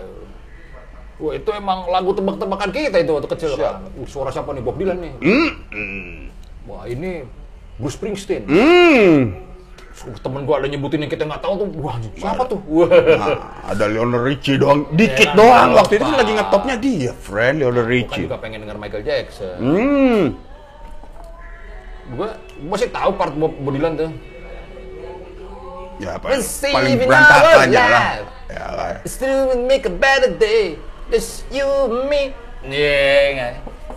Wah 1.22 1.33
itu 1.39 1.51
emang 1.55 1.87
lagu 1.87 2.11
tebak-tebakan 2.18 2.70
kita 2.74 2.97
itu 2.99 3.11
waktu 3.14 3.31
kecil 3.31 3.51
kan. 3.55 3.87
Uh, 3.95 4.07
suara 4.11 4.35
siapa 4.35 4.51
nih? 4.55 4.62
Bob 4.62 4.74
Dylan 4.74 4.99
nih. 4.99 5.12
Hmm. 5.22 6.18
Wah 6.66 6.83
ini 6.87 7.22
Bruce 7.79 7.95
Springsteen. 7.95 8.43
Hmm. 8.47 9.39
Uh, 10.03 10.18
Temen 10.18 10.42
gua 10.42 10.59
ada 10.59 10.66
nyebutin 10.66 11.07
yang 11.07 11.12
kita 11.12 11.22
nggak 11.22 11.42
tahu 11.42 11.62
tuh. 11.62 11.68
Wah 11.78 11.94
siapa 12.18 12.42
tuh? 12.46 12.59
Wah. 12.66 12.90
Nah, 12.90 13.36
ada 13.70 13.84
Lionel 13.86 14.22
Richie 14.22 14.59
doang, 14.59 14.86
dikit 14.90 15.30
Ya, 15.30 15.38
doang. 15.38 15.70
nggak 15.72 15.78
Waktu 15.86 15.94
itu 15.94 16.05
kan 16.05 16.16
lagi 16.18 16.32
ngetopnya 16.34 16.74
dia, 16.82 17.11
friend 17.14 17.55
Lionel 17.62 17.84
Kan 17.86 17.92
Richie. 17.94 18.24
juga 18.26 18.36
pengen 18.42 18.59
denger 18.66 18.76
Michael 18.82 19.05
Jackson. 19.07 19.57
Hmm. 19.62 20.22
Gua, 22.18 22.28
gua 22.66 22.76
sih 22.76 22.90
tahu 22.90 23.11
part 23.14 23.34
Bob, 23.38 23.55
Dylan 23.55 23.94
tuh. 23.94 24.11
Ya, 26.03 26.18
apa? 26.18 26.34
Paling 26.34 26.98
if 26.98 27.07
berantakannya 27.07 27.78
now 27.78 27.86
lah. 27.86 28.05
Ya 28.50 28.66
kan. 28.74 28.94
Still 29.07 29.55
make 29.70 29.86
a 29.86 29.92
better 29.92 30.34
day. 30.34 30.74
This 31.07 31.46
you 31.48 31.64
me. 32.11 32.34
Iya 32.66 33.07
nggak? 33.38 33.53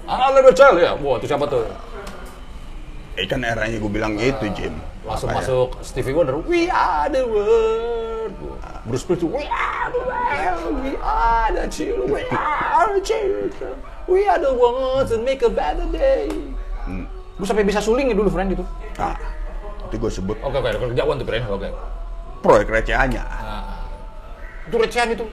Ah, 0.06 0.30
Level 0.30 0.54
Child 0.54 0.78
ya. 0.86 0.94
Wah, 1.02 1.18
itu 1.18 1.26
siapa 1.26 1.50
tuh? 1.50 1.66
Eh 3.18 3.26
kan 3.26 3.42
eranya 3.42 3.80
gue 3.80 3.90
bilang 3.90 4.20
gitu, 4.22 4.46
Jim. 4.54 4.76
Langsung 5.06 5.30
Apa 5.30 5.38
ya? 5.38 5.42
masuk 5.46 5.68
Stevie 5.82 6.12
Wonder, 6.12 6.42
We 6.42 6.66
are 6.66 7.06
the 7.08 7.24
world. 7.24 8.34
Bruce 8.86 9.02
Springsteen, 9.02 9.30
We 9.30 9.46
are 9.46 9.88
the 9.90 10.02
world, 10.02 10.76
we 10.82 10.94
are 10.98 11.50
the 11.52 11.66
children, 11.70 12.10
we 12.10 12.22
are 12.30 12.90
the 12.90 13.02
children. 13.02 13.74
We 14.06 14.22
are 14.26 14.38
the 14.38 14.54
ones 14.54 15.10
that 15.10 15.22
make 15.22 15.42
a 15.42 15.50
better 15.50 15.86
day. 15.90 16.30
Hmm. 16.86 17.06
Gue 17.36 17.46
sampai 17.46 17.66
bisa 17.66 17.82
sulingnya 17.82 18.14
dulu, 18.14 18.30
friend, 18.30 18.54
gitu. 18.54 18.62
Nah, 18.96 19.18
itu 19.86 19.98
gue 19.98 20.12
sebut 20.12 20.38
Oke, 20.40 20.58
oke, 20.58 20.70
kerjaan 20.90 21.16
tuh, 21.18 21.26
friend, 21.26 21.44
oke. 21.48 21.70
proyek 22.42 22.70
recehannya. 22.70 23.22
Nah, 23.22 23.90
itu 24.64 24.76
recehan 24.78 25.10
itu. 25.12 25.26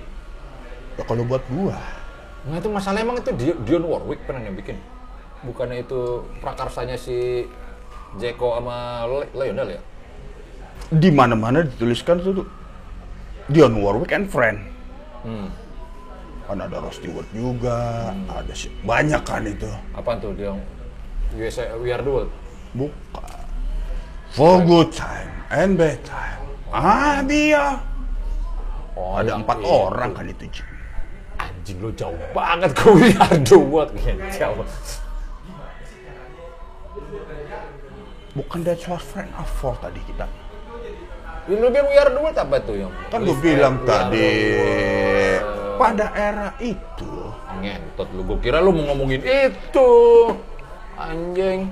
Ya 0.97 1.05
kalau 1.05 1.25
buat 1.25 1.45
gua, 1.49 1.77
Nah 2.43 2.59
itu 2.59 2.69
masalah 2.69 3.01
emang 3.01 3.17
itu 3.17 3.31
Di- 3.33 3.59
Dion 3.63 3.85
Warwick 3.85 4.25
pernah 4.25 4.43
yang 4.43 4.53
bikin. 4.53 4.75
Bukannya 5.45 5.85
itu 5.85 6.25
prakarsanya 6.41 6.97
si 6.97 7.47
Jeko 8.21 8.59
sama 8.61 9.07
Lionel 9.33 9.69
ya? 9.79 9.83
di 10.93 11.09
mana-mana 11.09 11.65
dituliskan 11.65 12.21
tuh 12.21 12.45
Dion 13.49 13.81
Warwick 13.81 14.13
and 14.13 14.29
friend. 14.29 14.61
Hmm. 15.25 15.49
Kan 16.45 16.61
ada 16.61 16.85
Ross 16.85 17.01
Stewart 17.01 17.27
juga, 17.33 18.13
ada 18.29 18.53
si 18.53 18.69
banyak 18.85 19.23
kan 19.25 19.49
itu. 19.49 19.71
Apaan 19.97 20.21
tuh 20.21 20.37
dia 20.37 20.53
USA 21.33 21.73
We 21.81 21.89
Are 21.89 22.05
the 22.05 22.13
World? 22.13 22.33
Bukan. 22.77 23.41
For 24.37 24.61
good 24.65 24.93
time 24.93 25.33
and 25.49 25.81
bad 25.81 26.01
time. 26.05 26.41
Ah, 26.73 27.25
dia. 27.25 27.81
Oh, 28.97 29.17
ada 29.17 29.37
empat 29.37 29.61
orang 29.65 30.13
kan 30.13 30.25
itu, 30.29 30.45
Jim. 30.53 30.69
Anjing 31.41 31.79
lo 31.81 31.91
jauh 31.93 32.17
banget 32.37 32.73
ke 32.77 32.89
We 32.93 33.13
Are 33.17 33.37
the 33.41 33.61
World. 33.61 33.93
Jauh. 34.37 34.65
Bukan 38.33 38.65
That's 38.65 38.89
What 38.89 39.05
Friend 39.05 39.29
Are 39.37 39.45
For 39.45 39.77
tadi 39.77 40.01
kita. 40.09 40.25
Ya, 40.25 41.59
Lu 41.59 41.69
bilang 41.69 41.87
We 41.91 41.97
Are 42.01 42.09
the 42.09 42.21
World 42.23 42.39
apa 42.39 42.57
tuh 42.65 42.77
yang? 42.81 42.93
Kan 43.13 43.29
gue 43.29 43.37
bilang 43.45 43.83
tadi, 43.85 44.57
pada 45.77 46.07
era 46.17 46.49
itu, 46.63 47.13
Ngentot 47.61 48.09
lu, 48.15 48.23
gue 48.25 48.39
kira 48.41 48.63
lu 48.63 48.73
mau 48.73 48.95
ngomongin 48.95 49.21
itu. 49.21 49.91
Anjing. 50.97 51.69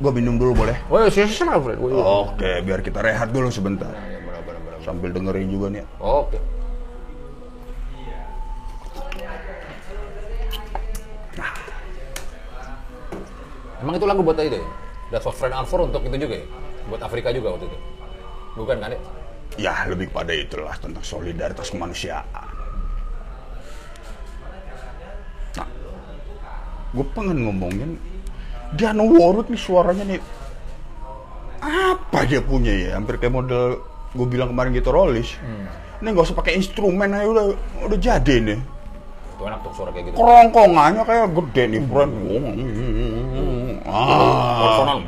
gue 0.00 0.12
minum 0.16 0.40
dulu 0.40 0.64
boleh? 0.64 0.80
Wah, 0.88 1.12
sih 1.12 1.28
serah, 1.28 1.60
Fred. 1.60 1.76
Wah, 1.76 2.32
Oke, 2.32 2.64
biar 2.64 2.80
kita 2.80 3.04
rehat 3.04 3.28
dulu 3.36 3.52
sebentar. 3.52 3.92
Ya, 3.92 4.16
benar, 4.24 4.40
benar, 4.48 4.60
benar. 4.64 4.78
Sambil 4.80 5.12
dengerin 5.12 5.52
juga 5.52 5.68
nih. 5.68 5.84
Oke. 6.00 6.40
Emang 13.80 13.94
itu 13.96 14.06
lagu 14.08 14.20
buat 14.24 14.40
itu 14.40 14.56
ya? 14.56 14.79
What 15.10 15.26
friend 15.34 15.54
are 15.58 15.66
for 15.66 15.82
untuk 15.82 16.06
itu 16.06 16.16
juga 16.22 16.38
ya? 16.38 16.46
Buat 16.86 17.02
Afrika 17.02 17.34
juga 17.34 17.58
waktu 17.58 17.66
itu? 17.66 17.78
Bukan 18.54 18.78
kan 18.78 18.94
ya? 18.94 19.00
Ya, 19.58 19.74
lebih 19.90 20.06
kepada 20.14 20.30
itulah 20.30 20.78
tentang 20.78 21.02
solidaritas 21.02 21.74
kemanusiaan. 21.74 22.46
Nah, 25.58 25.68
gue 26.94 27.06
pengen 27.10 27.42
ngomongin 27.42 27.98
Diana 28.78 29.02
Warwick 29.02 29.50
nih 29.50 29.58
suaranya 29.58 30.06
nih 30.06 30.22
apa 31.60 32.24
dia 32.30 32.38
punya 32.38 32.70
ya? 32.70 32.94
Hampir 32.94 33.18
kayak 33.18 33.34
model 33.34 33.82
gue 34.14 34.26
bilang 34.30 34.54
kemarin 34.54 34.70
gitu 34.70 34.94
Rollis. 34.94 35.34
Ini 36.00 36.06
nggak 36.14 36.30
usah 36.30 36.38
pakai 36.38 36.54
instrumen 36.54 37.10
aja 37.10 37.26
udah 37.26 37.44
udah 37.90 37.98
jadi 37.98 38.34
nih. 38.46 38.60
Itu 39.36 39.42
enak 39.42 39.58
tuh 39.66 39.72
suara 39.74 39.90
kayak 39.90 40.14
gitu. 40.14 40.16
Kerongkongannya 40.22 41.02
kayak 41.02 41.26
gede 41.34 41.62
nih, 41.66 41.80
friend. 41.90 42.12
Ah. 43.86 44.58
Personal. 44.60 44.98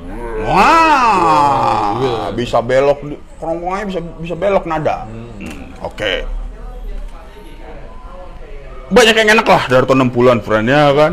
Wah, 0.43 2.29
bisa 2.35 2.59
belok, 2.59 2.99
kerongkongannya 3.39 3.87
bisa 3.89 4.01
bisa 4.19 4.35
belok 4.35 4.65
nada. 4.67 5.07
Hmm, 5.07 5.71
Oke. 5.87 6.27
Banyak 8.93 9.15
yang 9.17 9.31
enak 9.39 9.47
lah 9.49 9.63
dari 9.71 9.85
tahun 9.89 10.13
60-an, 10.13 10.39
friend 10.45 10.67
ya 10.69 10.93
kan. 10.93 11.13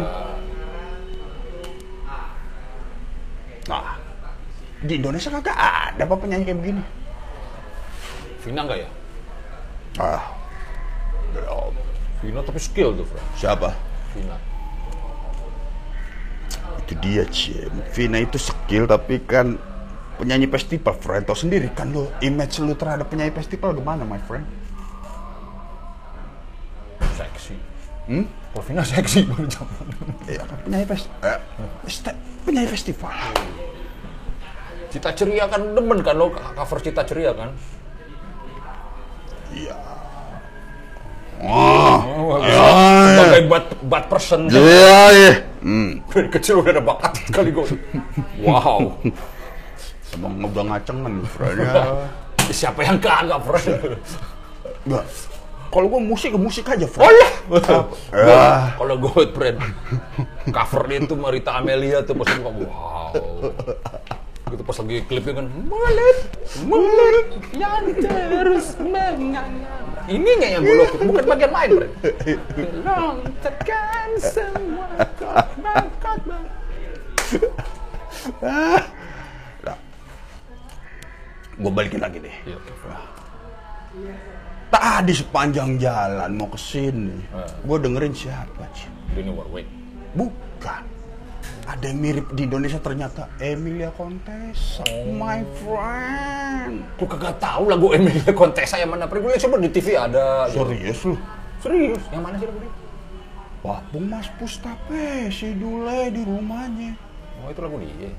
Nah, 3.72 3.95
di 4.84 4.93
Indonesia 5.00 5.30
kagak 5.32 5.56
ada 5.56 6.04
apa 6.04 6.16
penyanyi 6.18 6.43
kayak 6.43 6.60
begini. 6.60 6.84
Vina 8.43 8.62
enggak 8.66 8.80
ya? 8.84 8.89
Ah, 10.00 10.24
belum. 11.32 11.72
Vina 12.20 12.39
tapi 12.43 12.60
skill 12.60 12.97
tuh, 12.97 13.06
Fred. 13.08 13.24
Siapa? 13.39 13.72
Vina. 14.12 14.49
Itu 16.89 16.97
dia, 16.97 17.21
Cim. 17.29 17.69
Vina 17.93 18.17
itu 18.17 18.41
skill 18.41 18.89
tapi 18.89 19.21
kan 19.21 19.61
penyanyi 20.17 20.49
festival, 20.49 20.97
friend. 20.97 21.21
Tahu 21.21 21.37
sendiri 21.37 21.69
kan 21.69 21.93
lo, 21.93 22.09
image 22.17 22.57
lu 22.57 22.73
terhadap 22.73 23.05
penyanyi 23.05 23.29
festival 23.29 23.77
gimana, 23.77 24.01
my 24.01 24.17
friend? 24.25 24.41
Seksi. 27.13 27.53
Hmm? 28.09 28.25
Kalau 28.49 28.63
Vina 28.65 28.81
seksi 28.81 29.21
baru 29.21 29.45
zaman. 29.45 29.85
Iya 30.25 30.41
kan 30.41 30.57
penyanyi 30.65 30.85
fest, 30.89 31.05
eh, 31.21 31.37
festi- 31.85 32.17
penyanyi 32.41 32.67
festival. 32.67 33.13
Cita 34.89 35.13
ceria 35.13 35.45
kan 35.45 35.61
demen 35.77 36.01
kan 36.01 36.17
lo 36.17 36.33
cover 36.33 36.81
cita 36.81 37.05
ceria 37.05 37.37
kan? 37.37 37.53
Iya. 39.53 39.77
Wah, 41.39 42.01
Oh, 42.03 42.35
iya, 42.43 42.65
Sebagai 43.15 43.41
bad, 43.47 43.65
bad 43.85 44.05
person 44.09 44.49
iya, 44.49 44.97
iya. 45.13 45.33
Hmm, 45.60 45.99
dari 46.07 46.30
kecil 46.32 46.64
udah 46.64 46.72
ada 46.72 46.84
bakat 46.84 47.14
kali 47.36 47.51
gue. 47.51 47.68
Wow. 48.43 48.95
emang 50.16 50.41
udah 50.41 50.64
ngacengan, 50.74 51.14
friend 51.28 51.60
ya. 51.62 51.84
Siapa 52.60 52.82
yang 52.82 52.97
kagak, 52.97 53.39
Fred? 53.45 53.68
Nggak. 54.88 55.05
Kalau 55.70 55.86
gua 55.86 56.01
musik, 56.01 56.34
musik 56.34 56.66
aja, 56.66 56.89
friend. 56.89 57.05
Oh 57.05 57.12
iya. 57.14 57.30
Ya. 58.10 58.74
Kalau 58.74 58.95
gue 58.97 59.22
friend 59.36 59.57
cover 60.49 60.82
dia 60.89 60.99
tuh 61.05 61.18
Marita 61.18 61.62
Amelia 61.62 62.01
tuh 62.01 62.18
pas 62.18 62.30
gua 62.41 62.51
wow. 62.53 63.14
Gitu 64.49 64.64
pas 64.66 64.76
lagi 64.82 64.97
klipnya 65.05 65.34
kan 65.38 65.47
mulut 65.70 66.20
mulut 66.66 67.28
yang 67.53 67.86
terus 68.01 68.74
menganga. 68.82 69.78
Ini 70.10 70.26
nggak 70.26 70.51
yang 70.57 70.64
gue 70.66 70.86
bukan 71.05 71.26
bagian 71.30 71.51
lain, 71.53 71.70
friend. 71.78 71.93
Lontarkan 72.82 74.10
semua 74.34 74.68
kotak 74.80 76.39
Gua 81.59 81.71
balikin 81.75 81.99
lagi 81.99 82.23
deh. 82.23 82.36
Iya. 82.47 82.55
Tadi 84.71 85.11
sepanjang 85.11 85.75
jalan 85.75 86.32
mau 86.39 86.47
ke 86.47 86.55
sini, 86.55 87.19
Eh. 87.36 87.51
gua 87.67 87.75
dengerin 87.84 88.15
siapa, 88.15 88.63
Cim? 88.71 88.88
Dini 89.11 89.27
Warwick. 89.27 89.67
Bukan. 90.15 90.84
Ada 91.69 91.93
yang 91.93 91.99
mirip 92.01 92.25
di 92.34 92.49
Indonesia 92.49 92.82
ternyata 92.82 93.30
Emilia 93.38 93.93
Contessa, 93.93 94.82
my 95.13 95.45
friend. 95.61 96.82
Gue 96.97 97.05
kagak 97.05 97.38
tahu 97.38 97.69
lagu 97.69 97.93
Emilia 97.93 98.34
Contessa 98.34 98.82
yang 98.82 98.89
mana. 98.89 99.05
Pernah 99.05 99.30
gue 99.30 99.38
coba 99.38 99.55
di 99.61 99.69
TV 99.69 99.93
ada. 99.93 100.49
Serius 100.49 101.05
lu? 101.05 101.13
Serius? 101.61 102.01
Yang 102.09 102.21
mana 102.25 102.36
sih 102.41 102.47
lagu 102.49 102.57
dia? 102.57 102.71
Papung 103.60 104.07
Mas 104.07 104.28
Pustape, 104.39 105.28
si 105.36 105.51
Dule 105.60 106.07
di 106.16 106.24
rumahnya. 106.24 106.95
Oh 107.43 107.51
itu 107.51 107.60
lagu 107.60 107.76
dia. 107.84 108.12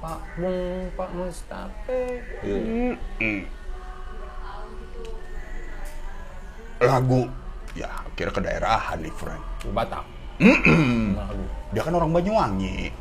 Pak 0.00 0.20
Mung, 0.36 0.88
Pak 0.96 1.10
Mustafa. 1.16 2.00
Mm-mm. 2.44 3.38
Lagu, 6.84 7.20
ya 7.72 7.88
kira 8.12 8.28
ke 8.28 8.40
daerahan 8.44 9.00
nih, 9.00 9.12
friend. 9.16 9.40
Batak. 9.72 10.04
Lu. 10.40 11.44
Dia 11.72 11.82
kan 11.84 11.96
orang 11.96 12.12
Banyuwangi. 12.12 12.92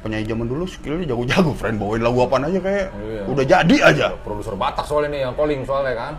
Penyanyi 0.00 0.32
zaman 0.32 0.48
dulu 0.48 0.64
skillnya 0.64 1.12
jago-jago, 1.12 1.52
friend. 1.52 1.76
Bawain 1.76 2.00
lagu 2.00 2.24
apaan 2.24 2.48
aja 2.48 2.56
kayak 2.56 2.88
Iya. 2.96 3.22
udah 3.28 3.44
jadi 3.44 3.76
aja. 3.84 4.06
Produser 4.24 4.56
Batak 4.56 4.88
soalnya 4.88 5.12
nih 5.12 5.20
yang 5.28 5.36
calling 5.36 5.60
soalnya 5.68 5.92
kan. 5.92 6.14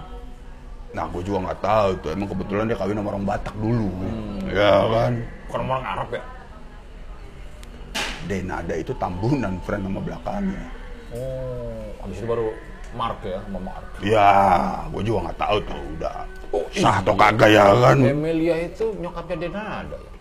Nah, 0.92 1.08
gue 1.08 1.22
juga 1.24 1.38
nggak 1.48 1.62
tahu 1.64 1.90
tuh. 2.04 2.10
Emang 2.12 2.28
kebetulan 2.28 2.68
dia 2.68 2.78
kawin 2.78 3.00
sama 3.00 3.10
orang 3.16 3.26
Batak 3.28 3.56
dulu. 3.56 3.90
Ya 4.52 4.76
kan. 4.92 5.14
Bukan 5.48 5.60
orang 5.68 5.86
Arab 5.88 6.10
ya. 6.12 6.24
Denada 8.28 8.74
itu 8.76 8.94
tambunan, 9.00 9.54
friend 9.64 9.84
nama 9.88 10.00
belakangnya. 10.00 10.66
Oh, 11.12 12.06
abis 12.08 12.24
itu 12.24 12.28
baru 12.28 12.48
Mark 12.96 13.20
ya, 13.24 13.40
sama 13.44 13.60
Mark. 13.60 13.86
Ya, 14.04 14.32
gue 14.92 15.02
juga 15.04 15.28
nggak 15.28 15.40
tahu 15.40 15.58
tuh 15.68 15.82
udah 16.00 16.18
Oh, 16.52 16.68
sah 16.76 17.00
atau 17.00 17.16
iya. 17.16 17.22
kagak 17.32 17.50
ya 17.56 17.64
kan. 17.80 17.98
Emilia 18.04 18.56
itu 18.68 18.92
nyokapnya 19.00 19.48
Denada 19.48 19.96
ya. 19.96 20.12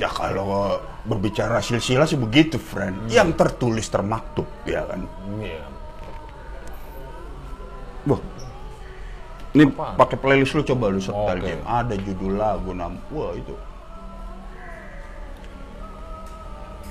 Ya 0.00 0.08
kalau 0.08 0.80
berbicara 1.04 1.60
silsilah 1.60 2.08
sih 2.08 2.16
begitu, 2.16 2.56
friend. 2.56 3.12
Yang 3.12 3.36
tertulis 3.36 3.84
termaktub, 3.92 4.48
ya 4.64 4.80
kan. 4.88 5.04
Iya. 5.36 5.60
Wah. 5.60 5.81
Ini 9.52 9.68
pakai 9.72 10.16
playlist 10.16 10.56
lu 10.56 10.64
coba 10.64 10.88
lu 10.88 10.96
setel 10.96 11.36
Oke. 11.36 11.44
game. 11.44 11.62
Ada 11.62 11.94
judul 12.00 12.40
lagu 12.40 12.72
nam. 12.72 12.96
Wah 13.12 13.36
itu. 13.36 13.52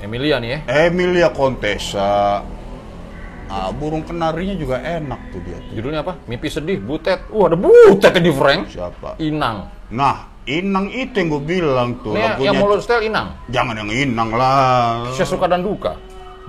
Emilia 0.01 0.37
nih 0.41 0.49
ya. 0.49 0.59
Emilia 0.89 1.29
Contessa. 1.29 2.41
Ah, 3.51 3.67
burung 3.75 4.01
kenarinya 4.07 4.55
juga 4.55 4.79
enak 4.79 5.19
tuh 5.29 5.41
dia. 5.43 5.59
tuh. 5.59 5.73
Judulnya 5.75 5.99
apa? 6.01 6.15
Mimpi 6.25 6.47
sedih, 6.47 6.79
butet. 6.79 7.27
Wah, 7.29 7.51
ada 7.51 7.57
butet 7.59 8.13
di 8.17 8.31
Frank. 8.31 8.71
Siapa? 8.71 9.19
Inang. 9.19 9.67
Nah, 9.91 10.31
Inang 10.49 10.89
itu 10.89 11.13
yang 11.21 11.27
gue 11.37 11.43
bilang 11.43 11.89
tuh 12.01 12.17
Nih, 12.17 12.25
lagunya. 12.25 12.45
yang 12.49 12.55
mulut 12.57 12.81
style 12.81 13.05
Inang. 13.05 13.37
Jangan 13.53 13.75
yang 13.77 13.91
Inang 13.93 14.29
lah. 14.33 15.05
Saya 15.13 15.27
suka 15.27 15.45
dan 15.45 15.61
duka. 15.61 15.93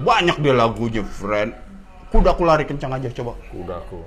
Banyak 0.01 0.41
dia 0.41 0.55
lagunya, 0.57 1.05
friend. 1.05 1.53
Kudaku 2.09 2.47
lari 2.49 2.65
kencang 2.65 2.89
aja 2.97 3.09
coba. 3.13 3.37
Kudaku. 3.53 4.01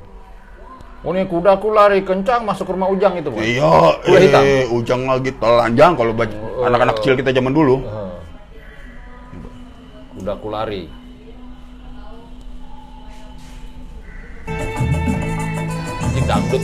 Oh 1.05 1.13
ini 1.13 1.29
kudaku 1.29 1.69
lari 1.69 2.01
kencang 2.01 2.41
masuk 2.41 2.73
rumah 2.73 2.89
Ujang 2.89 3.13
itu, 3.15 3.29
Bang. 3.29 3.45
Iya, 3.45 3.69
Kuda 4.01 4.19
hitam. 4.19 4.41
eh, 4.41 4.65
ujang 4.67 5.01
lagi 5.05 5.31
telanjang 5.37 5.93
kalau 5.93 6.17
baj- 6.17 6.33
Oh. 6.33 6.65
anak-anak 6.65 6.97
kecil 6.97 7.13
kita 7.13 7.29
zaman 7.29 7.53
dulu. 7.53 7.77
Heeh. 7.77 8.11
Kudaku 10.17 10.47
lari. 10.49 10.83
Ini 16.09 16.21
dangdut. 16.25 16.63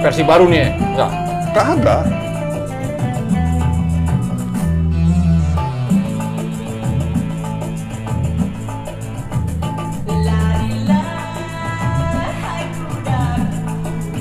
Versi 0.00 0.22
baru 0.24 0.48
nih 0.48 0.58
ya? 0.58 0.68
Enggak. 0.72 1.10
Kagak. 1.52 2.04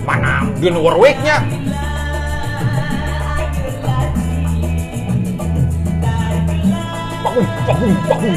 Mana 0.09 0.41
Dionne 0.57 0.81
Warwick-nya? 0.81 1.37
Pahum, 7.21 7.45
pahum, 7.69 7.93
pahum. 8.09 8.35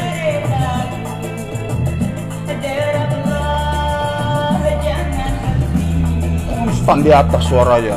Konstan 6.44 6.98
di 7.00 7.08
atas 7.08 7.42
suaranya. 7.48 7.96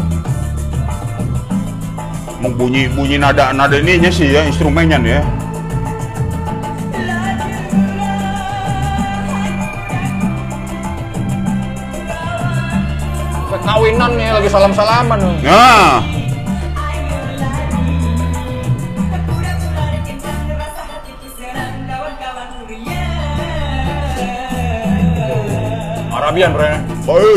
Membunyi 2.40 2.88
bunyi 2.96 3.20
nada 3.20 3.52
nada 3.52 3.76
ininya 3.76 4.08
sih 4.08 4.32
ya 4.32 4.48
instrumennya 4.48 5.04
nih 5.04 5.20
ya. 5.20 5.24
Salam-salaman. 14.56 15.20
Nah, 15.44 16.00
Arabian, 26.16 26.56
Bre. 26.56 26.72
oi. 27.04 27.36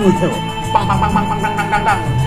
Oh, 0.00 0.08
itu. 0.08 0.28
Pang 0.72 0.84
pang 0.84 1.00
pang 1.00 1.12
pang 1.12 1.26
pang 1.28 1.40
pang 1.40 1.54
pang 1.56 1.84
pang 1.84 2.19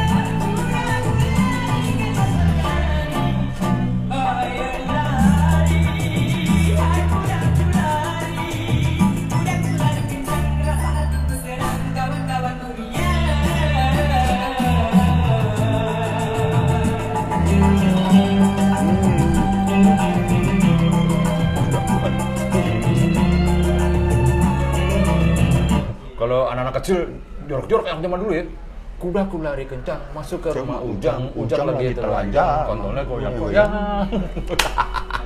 kecil 26.84 27.00
jorok-jorok 27.48 27.86
yang 27.88 28.00
zaman 28.04 28.18
dulu 28.20 28.34
ya. 28.36 28.44
Kudaku 29.00 29.36
lari 29.44 29.66
kencang 29.68 30.00
masuk 30.12 30.40
ke 30.44 30.50
rumah 30.56 30.80
Ujang, 30.80 31.28
Ujang, 31.36 31.68
lagi 31.68 31.92
telanjang, 31.92 32.68
kontolnya 32.68 33.04
goyang-goyang. 33.04 33.72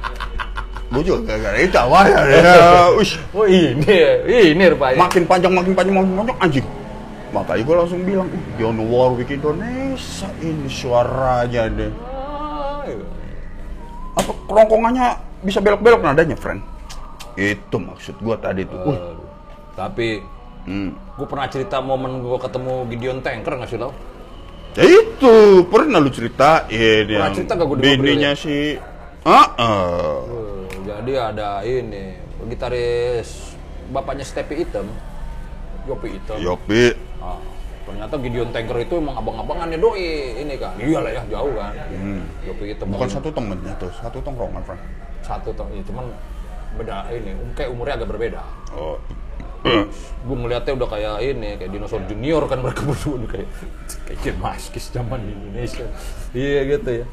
Gue 0.88 1.04
juga 1.04 1.20
gara-gara 1.36 1.60
itu 1.60 1.78
awalnya 1.78 2.22
ya. 2.32 2.88
Ush, 2.96 3.20
Oh 3.36 3.44
ini, 3.44 3.84
ini 4.24 4.64
rupanya. 4.72 5.04
makin 5.04 5.28
panjang 5.28 5.52
makin 5.52 5.74
panjang 5.76 5.96
makin 6.00 6.14
panjang 6.16 6.38
anjing. 6.40 6.66
Makanya 7.36 7.64
gue 7.68 7.76
langsung 7.76 8.02
bilang, 8.08 8.28
"Uh, 8.32 8.40
Dionne 8.56 8.84
Warwick 8.88 9.30
Indonesia 9.30 10.30
ini 10.40 10.68
suaranya 10.72 11.68
deh. 11.68 11.92
Ah, 12.08 12.88
iya. 12.88 13.04
Apa 14.16 14.32
kerongkongannya 14.48 15.08
bisa 15.44 15.60
belok-belok 15.60 16.08
nadanya, 16.08 16.40
friend? 16.40 16.64
Itu 17.36 17.84
maksud 17.84 18.16
gue 18.24 18.36
tadi 18.40 18.64
tuh. 18.64 18.80
Uh. 18.80 19.20
Tapi 19.76 20.24
hmm. 20.66 20.92
Gue 21.18 21.28
pernah 21.28 21.50
cerita 21.50 21.82
momen 21.82 22.22
gue 22.22 22.38
ketemu 22.38 22.74
Gideon 22.94 23.20
Tanker 23.26 23.54
nggak 23.58 23.70
sih 23.70 23.80
lo? 23.82 23.90
Ya 24.78 24.86
itu 24.86 25.66
pernah 25.66 25.98
lu 25.98 26.14
ceritain 26.14 26.70
Pernah 26.70 27.34
yang 27.34 27.34
cerita 27.34 27.58
gak 27.58 27.68
di 27.82 27.98
bininya 27.98 28.32
si 28.38 28.78
ah. 29.26 29.50
Uh, 29.58 30.70
jadi 30.86 31.34
ada 31.34 31.66
ini 31.66 32.14
gitaris 32.46 33.58
bapaknya 33.90 34.22
Stepi 34.22 34.62
Item, 34.62 34.86
Yopi 35.90 36.22
Item. 36.22 36.38
Yopi 36.38 36.94
Ah, 37.18 37.42
ternyata 37.90 38.14
Gideon 38.22 38.54
Tanker 38.54 38.78
itu 38.78 39.02
emang 39.02 39.18
abang-abangannya 39.18 39.82
doi 39.82 40.38
ini 40.38 40.54
kan. 40.62 40.78
Iyalah 40.78 41.12
ya 41.18 41.22
jauh 41.34 41.54
kan. 41.58 41.74
Yopi 42.46 42.78
Item 42.78 42.94
bukan 42.94 43.10
satu 43.10 43.34
temennya 43.34 43.74
tuh 43.82 43.90
satu 43.98 44.22
tongkrongan 44.22 44.62
friend 44.62 44.82
satu 45.28 45.50
toh, 45.52 45.68
ya, 45.76 45.84
cuman 45.84 46.06
beda 46.80 47.10
ini, 47.12 47.36
kayak 47.58 47.74
umurnya 47.74 48.00
agak 48.00 48.10
berbeda. 48.16 48.42
oh 48.72 48.96
Gue 50.28 50.36
ngeliatnya 50.36 50.74
udah 50.76 50.90
kayak 50.92 51.16
ini, 51.24 51.50
kayak 51.56 51.72
dinosaur 51.72 52.04
junior 52.08 52.44
kan 52.52 52.60
mereka 52.60 52.84
berdua 52.84 53.14
udah 53.24 53.30
kayak 53.32 53.50
kayak 54.08 54.20
Jim 54.24 54.38
Maskis 54.40 54.92
zaman 54.92 55.20
di 55.24 55.32
Indonesia. 55.32 55.86
Iya 56.36 56.60
gitu 56.78 56.90
ya. 57.04 57.06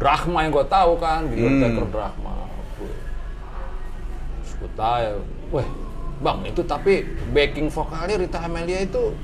Drachma 0.00 0.48
yang 0.48 0.52
gue 0.54 0.64
tahu 0.64 0.92
kan, 0.96 1.28
Gideon 1.28 1.52
Hmm. 1.58 1.62
Tanker 1.62 1.86
Drachma. 1.92 2.32
Gue 4.60 4.70
tanya, 4.76 5.16
weh 5.52 5.68
bang 6.20 6.38
itu 6.44 6.60
tapi 6.68 7.00
backing 7.32 7.72
vokalnya 7.72 8.20
Rita 8.20 8.44
Amelia 8.44 8.84
itu 8.84 9.16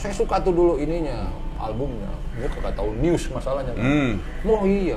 saya 0.00 0.16
suka 0.16 0.40
tuh 0.40 0.52
dulu 0.52 0.80
ininya 0.80 1.28
albumnya. 1.60 2.08
Gue 2.40 2.48
kagak 2.48 2.72
tahu 2.76 2.96
news 2.96 3.28
masalahnya. 3.28 3.72
Kan. 3.76 3.84
Hmm. 3.84 4.12
Oh 4.48 4.64
iya, 4.64 4.96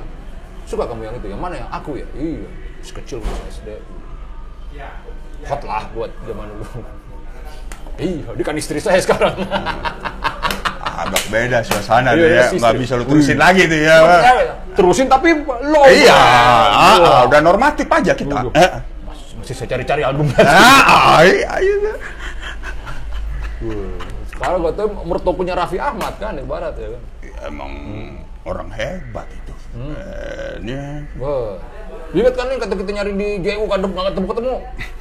suka 0.64 0.88
kamu 0.88 1.04
yang 1.08 1.16
itu? 1.20 1.28
Yang 1.28 1.40
mana 1.40 1.54
ya? 1.60 1.66
Aku 1.76 2.00
ya? 2.00 2.08
Iya, 2.16 2.48
sekecil 2.80 3.20
masih 3.20 3.44
SD. 3.52 3.68
Hot 5.44 5.62
lah 5.62 5.84
buat 5.90 6.08
zaman 6.22 6.46
dulu. 6.48 6.64
Iya, 7.96 8.28
dia 8.32 8.44
kan 8.44 8.54
istri 8.54 8.76
saya 8.78 8.96
sekarang. 8.98 9.36
agak 10.96 11.22
beda 11.28 11.58
suasana 11.60 12.10
Iya, 12.10 12.16
tuh 12.16 12.24
iya, 12.26 12.40
ya 12.42 12.46
nggak 12.56 12.74
bisa 12.78 12.92
lu 12.94 13.04
terusin 13.04 13.36
lagi 13.36 13.62
tuh 13.64 13.78
ya 13.78 13.96
Terusin 14.72 15.06
tapi 15.06 15.28
low. 15.44 15.84
iya 15.86 16.16
ah, 16.16 16.96
ah, 16.96 17.20
udah 17.24 17.40
normatif 17.42 17.84
aja 17.86 18.12
kita. 18.12 18.48
Eh, 18.50 18.70
Mas- 19.02 19.36
Masih 19.36 19.54
saya 19.54 19.68
cari-cari 19.70 20.00
album 20.02 20.24
ah, 20.40 21.20
iya, 21.20 21.52
iya. 21.58 21.92
Sekarang 24.26 24.58
gue 24.62 24.72
tuh 24.72 24.88
mertukunya 25.02 25.52
Raffi 25.52 25.76
Ahmad 25.76 26.16
kan 26.16 26.32
ibarat 26.34 26.76
ya 26.76 26.88
kan. 26.88 27.02
emang 27.46 27.72
orang 28.42 28.68
hebat 28.72 29.28
itu 29.30 29.52
Hmm. 29.76 29.92
Eh, 29.92 30.52
ini 30.64 30.72
Wah. 31.20 31.60
Ingat 32.16 32.32
kan 32.32 32.44
nih 32.48 32.56
kata 32.56 32.74
kita 32.80 32.90
nyari 32.96 33.12
di 33.12 33.28
JU 33.44 33.68
kadep 33.68 33.90
nggak 33.92 34.06
ketemu 34.08 34.26
ketemu. 34.32 34.54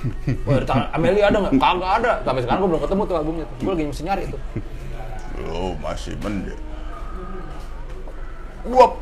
Wah, 0.52 0.84
Amelia 0.92 1.32
ada 1.32 1.38
nggak? 1.40 1.54
Kagak 1.56 1.92
ada. 2.04 2.12
Sampai 2.28 2.42
sekarang 2.44 2.60
gue 2.60 2.70
belum 2.76 2.82
ketemu 2.84 3.02
tuh 3.08 3.16
albumnya. 3.16 3.46
Gue 3.64 3.72
lagi 3.72 3.84
mesti 3.88 4.04
nyari 4.04 4.24
tuh. 4.28 4.42
lo 5.36 5.76
masih 5.84 6.16
mendek 6.24 6.56
gua 8.66 8.98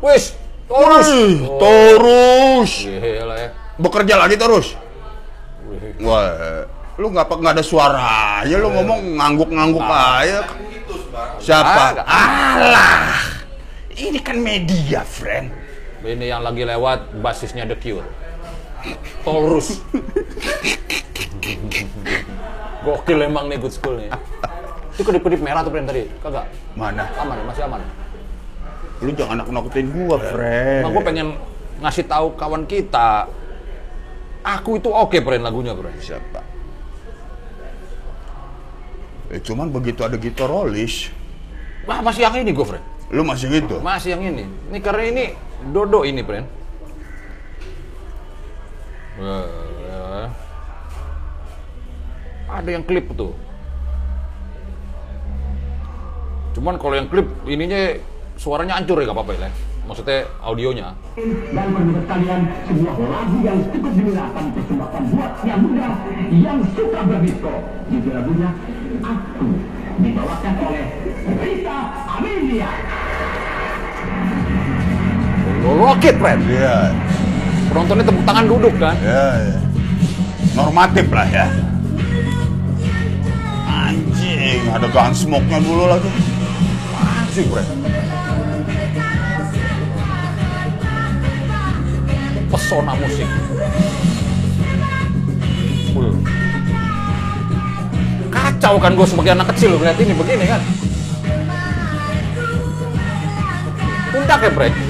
Wis, 0.00 0.32
terus. 0.64 1.08
Wih, 1.12 1.44
terus 1.60 2.72
Gila 2.88 3.36
ya. 3.36 3.48
bekerja 3.76 4.14
lagi 4.16 4.36
terus 4.40 4.72
Wih. 5.68 6.08
Wah, 6.08 6.64
lu 6.96 7.12
nggak 7.12 7.28
nggak 7.28 7.52
ada 7.60 7.64
suaranya, 7.64 8.56
lu 8.56 8.72
ngomong 8.72 9.00
ngangguk-ngangguk 9.20 9.84
aja. 9.84 10.48
Siapa? 11.38 12.00
Alah, 12.02 13.22
ini 13.92 14.18
kan 14.24 14.40
media, 14.40 15.04
friend. 15.04 15.52
Ini 16.00 16.32
yang 16.32 16.40
lagi 16.40 16.64
lewat 16.64 17.20
basisnya 17.20 17.68
The 17.68 17.76
Cure. 17.76 18.08
Taurus. 19.20 19.84
Gokil 22.80 23.20
emang 23.28 23.52
nih 23.52 23.60
good 23.60 23.74
school 23.76 24.00
nih. 24.00 24.08
Itu 24.96 25.04
kedip-kedip 25.04 25.44
merah 25.44 25.60
tuh 25.60 25.72
Pren 25.72 25.84
tadi? 25.84 26.08
Kagak? 26.24 26.48
Mana? 26.72 27.04
Aman, 27.20 27.44
masih 27.44 27.68
aman. 27.68 27.80
Lu 29.04 29.12
jangan 29.12 29.44
nakut-nakutin 29.44 29.92
gua, 29.92 30.16
Fred. 30.20 30.84
Nah, 30.84 30.90
gue 30.92 31.02
pengen 31.04 31.28
ngasih 31.80 32.04
tahu 32.04 32.36
kawan 32.36 32.64
kita, 32.68 33.28
aku 34.44 34.80
itu 34.80 34.88
oke, 34.92 35.20
Pren, 35.20 35.40
lagunya, 35.40 35.72
Pren. 35.72 35.96
Siapa? 36.00 36.40
Eh, 39.32 39.40
cuman 39.40 39.72
begitu 39.72 40.04
ada 40.04 40.16
gitar 40.20 40.48
rolis, 40.48 41.08
Wah, 41.88 42.04
masih 42.04 42.28
yang 42.28 42.36
ini 42.36 42.52
gue, 42.52 42.66
Pren. 42.66 42.84
lu 43.08 43.24
masih 43.24 43.48
gitu? 43.48 43.80
Masih 43.80 44.16
yang 44.16 44.22
ini. 44.24 44.44
Ini 44.68 44.78
karena 44.84 45.02
ini 45.08 45.24
Dodo 45.68 46.08
ini, 46.08 46.24
Pren. 46.24 46.44
Wah, 49.20 50.28
Ada 52.50 52.68
yang 52.72 52.84
klip 52.88 53.12
tuh. 53.12 53.36
Cuman 56.56 56.80
kalau 56.80 56.98
yang 56.98 57.06
klip 57.06 57.28
ininya 57.46 57.94
suaranya 58.40 58.80
hancur 58.80 58.98
ya 58.98 59.12
gak 59.12 59.16
apa-apa 59.20 59.32
ya. 59.36 59.50
Maksudnya 59.86 60.22
audionya. 60.40 60.88
dan 61.50 61.66
menurut 61.74 62.04
kalian 62.06 62.40
sebuah 62.62 62.94
lagu 63.10 63.36
yang 63.42 63.58
cukup 63.68 63.90
diminati 63.90 64.42
persembahkan 64.54 65.02
buat 65.10 65.32
yang 65.42 65.60
muda 65.66 65.88
yang 66.30 66.58
suka 66.78 67.00
berdisco 67.10 67.52
judul 67.90 68.12
lagunya 68.14 68.50
Aku 69.02 69.46
dibawakan 69.98 70.54
oleh 70.62 70.84
Rita 71.42 71.78
Amelia 72.06 72.70
Lo 75.60 75.70
roket, 75.76 76.16
Pren. 76.16 76.40
Iya, 76.48 76.88
Penontonnya 77.68 78.02
tepuk 78.02 78.24
tangan 78.26 78.44
duduk 78.48 78.74
kan. 78.80 78.96
ya, 79.04 79.26
ya. 79.38 79.58
Normatif 80.58 81.06
lah 81.14 81.28
ya. 81.30 81.46
Anjing, 83.70 84.62
ada 84.66 84.86
gunsmoke-nya 84.90 85.58
dulu 85.62 85.84
lagi. 85.86 86.10
Anjing, 86.98 87.46
Pren. 87.46 87.66
Pesona 92.50 92.92
musik. 92.98 93.28
Wih. 95.94 96.14
Kacau 98.30 98.74
kan 98.82 98.92
gue 98.98 99.06
sebagai 99.06 99.32
anak 99.38 99.54
kecil 99.54 99.78
lihat 99.78 99.94
ini 100.02 100.12
begini 100.18 100.44
kan. 100.50 100.62
Pundak 104.10 104.40
ya, 104.42 104.50
Pren. 104.50 104.89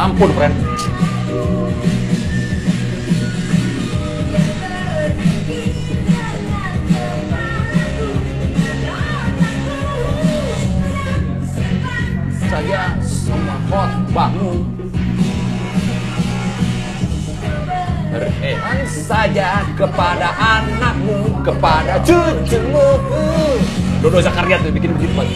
Ampun, 0.00 0.32
Pren. 0.32 0.59
Kepada 19.80 20.28
anakmu, 20.36 21.40
kepada 21.40 21.96
cucumu 22.04 23.00
Dodo 24.04 24.20
Zakaria 24.20 24.60
tuh 24.60 24.72
bikin 24.72 24.92
begitu 24.96 25.12
Pak. 25.16 25.28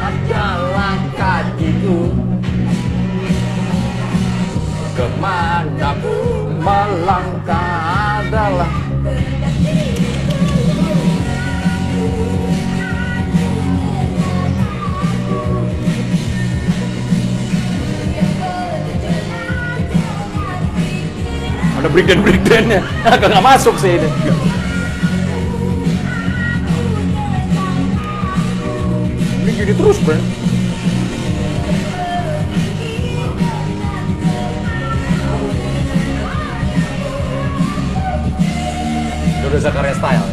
Adalah 0.00 0.98
kakiku 1.18 2.10
Ke 4.94 5.06
mana 5.18 5.90
pun 5.98 6.46
melangkah 6.62 7.74
adalah 8.22 8.70
Ada 21.80 21.88
breakdown 21.88 22.20
breakdownnya, 22.20 22.84
agak 23.08 23.32
nggak 23.32 23.40
masuk 23.40 23.72
sih 23.80 23.96
ini. 23.96 24.04
Ini 29.48 29.50
gini 29.56 29.72
terus, 29.72 29.96
bro. 30.04 30.12
Dodo 39.40 39.56
Zakaria 39.56 39.96
style. 39.96 40.26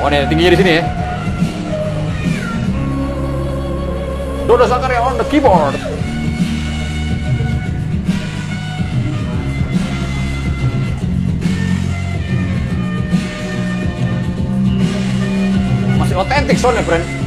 Oh, 0.00 0.08
ini 0.08 0.24
tingginya 0.32 0.56
di 0.56 0.60
sini 0.64 0.72
ya. 0.80 1.03
Dodo 4.46 4.66
Zakaria 4.68 5.00
on 5.00 5.16
the 5.16 5.24
keyboard. 5.24 5.74
Masih 15.96 16.16
otentik 16.20 16.60
soalnya, 16.60 16.84
friend. 16.84 17.23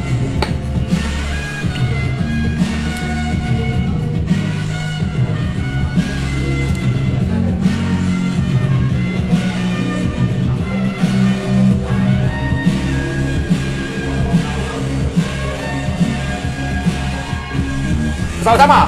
Sama-sama. 18.47 18.87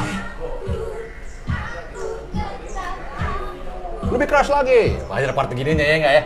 Lebih 4.07 4.28
keras 4.32 4.47
lagi. 4.47 4.95
Wah, 5.12 5.20
ada 5.20 5.36
part 5.36 5.51
begininya 5.51 5.84
ya 5.84 5.95
enggak 5.99 6.14
ya? 6.16 6.24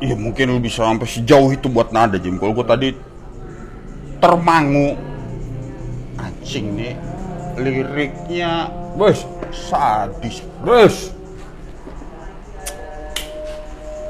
Iya 0.00 0.16
mungkin 0.16 0.56
lu 0.56 0.60
bisa 0.64 0.88
sampai 0.88 1.04
sejauh 1.04 1.52
itu 1.52 1.68
buat 1.68 1.92
nada 1.92 2.16
Jim. 2.16 2.40
Kalau 2.40 2.56
gua 2.56 2.64
tadi 2.64 2.96
termangu 4.20 4.96
anjing 6.16 6.76
nih 6.76 6.94
liriknya 7.60 8.80
Bos, 8.96 9.22
sadis. 9.54 10.42
bos. 10.66 11.14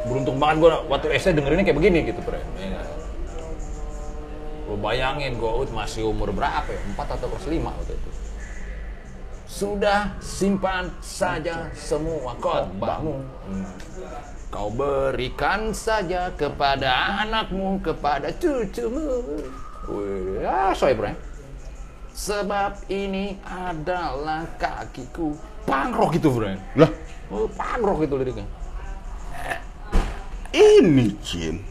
Beruntung 0.09 0.41
banget 0.41 0.57
gua 0.65 0.83
waktu 0.89 1.13
SD 1.15 1.37
dengerinnya 1.37 1.69
kayak 1.69 1.79
begini 1.79 1.99
gitu, 2.09 2.21
bro. 2.25 2.41
Ya 2.57 2.67
nggak? 2.73 2.87
Lu 4.73 4.75
bayangin 4.81 5.37
gua 5.37 5.61
ut 5.61 5.71
masih 5.71 6.09
umur 6.09 6.33
berapa 6.33 6.65
ya? 6.65 6.81
4 6.97 7.17
atau 7.19 7.29
kelas 7.29 7.47
5 7.47 7.61
waktu 7.61 7.93
itu. 7.93 8.11
Sudah 9.51 10.17
simpan 10.23 10.89
saja 11.05 11.69
semua 11.77 12.33
khotbahmu. 12.41 13.21
Hmm. 13.51 13.67
Kau 14.51 14.67
berikan 14.67 15.71
saja 15.71 16.35
kepada 16.35 17.23
anakmu, 17.23 17.79
kepada 17.79 18.35
cucumu. 18.35 19.23
Ya, 20.43 20.75
soy 20.75 20.95
bro. 20.99 21.15
Sebab 22.11 22.91
ini 22.91 23.39
adalah 23.47 24.45
kakiku. 24.59 25.39
Pangrok 25.71 26.19
itu, 26.19 26.29
bro. 26.35 26.51
Lah, 26.75 26.91
Oh, 27.31 27.47
pangrok 27.47 28.03
itu 28.03 28.15
liriknya. 28.19 28.47
ini 30.51 31.15
Jim. 31.23 31.63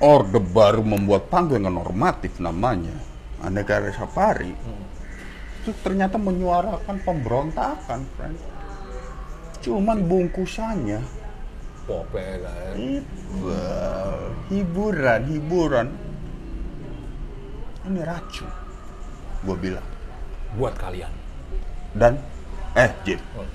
Orde 0.00 0.40
baru 0.40 0.80
membuat 0.80 1.28
panggung 1.28 1.68
yang 1.68 1.76
normatif 1.76 2.40
namanya. 2.40 2.96
Aneka 3.44 3.92
Safari 3.92 4.50
itu 5.60 5.70
ternyata 5.84 6.16
menyuarakan 6.16 6.96
pemberontakan, 7.04 8.00
friend. 8.16 8.40
Cuman 9.60 10.00
bungkusannya 10.08 11.04
Pope 11.88 12.20
kan. 12.44 12.76
Ibal, 12.76 14.12
hiburan, 14.52 15.20
hiburan. 15.24 15.88
Ini 17.88 18.00
racun, 18.04 18.52
gue 19.48 19.56
bilang. 19.56 19.86
Buat 20.60 20.76
kalian. 20.76 21.08
Dan, 21.96 22.20
eh 22.76 22.92
Jim, 23.08 23.16
Oh. 23.32 23.48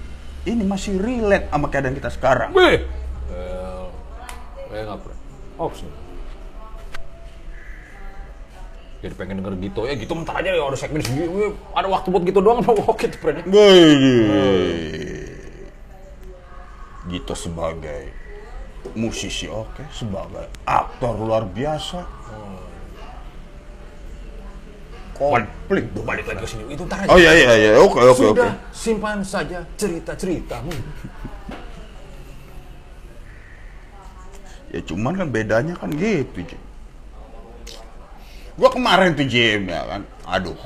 ini 0.50 0.66
masih 0.66 0.98
relate 0.98 1.54
sama 1.54 1.70
keadaan 1.70 1.94
kita 1.94 2.10
sekarang. 2.10 2.50
Wih. 2.58 2.82
Eh, 3.30 3.86
eh 4.74 4.82
nggak 4.82 4.98
pernah. 4.98 5.20
Ops 5.62 5.86
nih. 5.86 5.94
Jadi 9.04 9.14
pengen 9.20 9.44
denger 9.44 9.54
gitu 9.60 9.84
ya 9.84 10.00
gitu 10.00 10.16
bentar 10.16 10.40
aja 10.40 10.48
ya 10.56 10.64
ada 10.64 10.80
segmen 10.80 11.04
wih, 11.04 11.52
ada 11.76 11.92
waktu 11.92 12.08
buat 12.08 12.24
gitu 12.24 12.40
doang 12.40 12.64
apa 12.64 12.72
oke 12.72 13.06
tuh. 13.12 13.20
Gitu 17.12 17.34
sebagai 17.36 18.23
musisi 18.94 19.48
oke, 19.48 19.88
sebagai 19.90 20.48
aktor 20.68 21.16
luar 21.16 21.48
biasa. 21.48 22.04
Komplit 25.14 25.86
dong. 25.94 26.10
balik 26.10 26.26
lagi 26.26 26.42
ke 26.42 26.48
sini 26.50 26.74
itu 26.74 26.84
aja 26.90 27.06
Oh 27.06 27.22
iya 27.22 27.32
iya 27.38 27.54
iya, 27.54 27.72
oke 27.78 28.02
oke 28.02 28.34
oke. 28.34 28.34
sudah 28.34 28.50
simpan 28.74 29.22
saja 29.22 29.62
cerita 29.78 30.18
ceritamu 30.18 30.74
Ya 34.74 34.82
cuman 34.82 35.14
kan 35.14 35.30
bedanya 35.30 35.78
kan 35.78 35.94
gitu, 35.94 36.42
Jim. 36.42 36.58
Gua 38.58 38.74
kemarin 38.74 39.14
tuh 39.14 39.30
Jim 39.30 39.70
ya 39.70 39.86
kan, 39.86 40.02
aduh. 40.26 40.58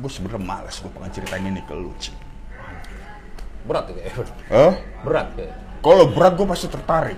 Gue 0.00 0.08
sebenernya 0.08 0.40
males 0.40 0.80
gue 0.80 0.88
pengen 0.88 1.12
ceritain 1.12 1.44
ini 1.44 1.60
ke 1.68 1.76
lu, 1.76 1.92
Jim. 2.00 2.16
berat 3.68 3.84
ya 3.92 4.08
kayak 4.08 4.32
Hah? 4.48 4.72
berat 5.04 5.28
kayak 5.36 5.52
Kalau 5.80 6.04
berat 6.12 6.36
gue 6.36 6.44
pasti 6.44 6.68
tertarik. 6.68 7.16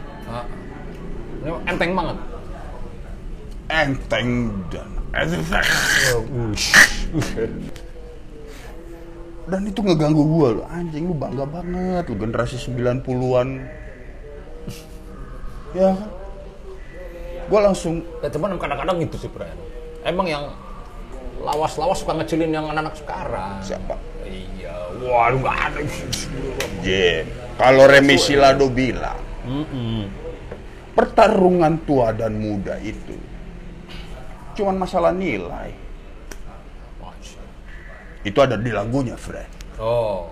Ini 1.43 1.51
enteng 1.67 1.93
banget. 1.99 2.17
Enteng 3.67 4.29
dan 4.71 4.91
dan 9.43 9.69
itu 9.69 9.85
ngeganggu 9.85 10.25
gue 10.25 10.49
lo 10.57 10.65
anjing 10.71 11.11
lu 11.11 11.15
bangga 11.19 11.45
banget. 11.45 12.09
Lu 12.09 12.17
generasi 12.17 12.57
90-an 12.57 13.49
ya 15.77 15.93
kan? 15.93 16.09
Gue 17.51 17.61
langsung 17.61 18.01
ya 18.23 18.31
cuman 18.33 18.57
kadang-kadang 18.57 19.03
gitu 19.05 19.27
sih 19.27 19.29
Brian 19.29 19.59
emang 20.07 20.27
yang 20.31 20.45
lawas-lawas 21.43 22.03
suka 22.03 22.15
ngecilin 22.23 22.55
yang 22.55 22.71
anak-anak 22.71 22.95
sekarang. 22.95 23.59
Siapa? 23.63 23.99
Iya. 24.23 24.75
Waduh 25.03 25.39
nggak 25.43 25.59
ada. 25.59 25.81
Jen 26.87 27.27
kalau 27.63 27.87
Remi 27.87 28.19
Silado 28.19 28.67
bilang 28.75 29.23
pertarungan 30.99 31.79
tua 31.87 32.11
dan 32.11 32.35
muda 32.35 32.75
itu 32.83 33.15
cuman 34.59 34.83
masalah 34.83 35.15
nilai. 35.15 35.71
Itu 38.23 38.39
ada 38.39 38.55
di 38.55 38.71
lagunya 38.71 39.19
Fred. 39.19 39.79
Oh. 39.83 40.31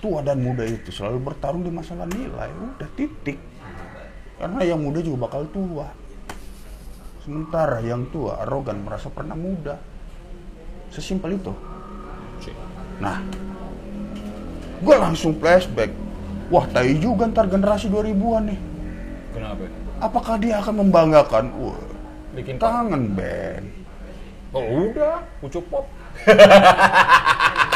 Tua 0.00 0.24
dan 0.24 0.40
muda 0.40 0.64
itu 0.64 0.88
selalu 0.88 1.20
bertarung 1.20 1.60
di 1.60 1.68
masalah 1.68 2.08
nilai. 2.08 2.48
Udah 2.48 2.88
titik. 2.96 3.36
Karena 4.40 4.64
yang 4.64 4.80
muda 4.80 5.04
juga 5.04 5.28
bakal 5.28 5.44
tua. 5.52 5.92
Sementara 7.20 7.84
yang 7.84 8.08
tua 8.08 8.40
arogan 8.40 8.80
merasa 8.80 9.12
pernah 9.12 9.36
muda. 9.36 9.76
Sesimpel 10.88 11.36
itu. 11.36 11.52
Sih 12.40 12.56
nah 13.00 13.18
gue 14.80 14.96
langsung 14.96 15.36
flashback. 15.36 15.92
Wah 16.50 16.66
tai 16.70 16.98
juga 16.98 17.30
ntar 17.30 17.46
generasi 17.46 17.86
2000-an 17.88 18.42
nih. 18.50 18.60
Kenapa? 19.32 19.64
Apakah 20.00 20.34
dia 20.40 20.58
akan 20.58 20.74
membanggakan? 20.86 21.44
Wah 21.60 21.90
bikin 22.30 22.62
kangen 22.62 23.10
band 23.18 23.66
oh 24.54 24.62
udah 24.86 25.18
pucuk 25.42 25.66
pop 25.66 25.86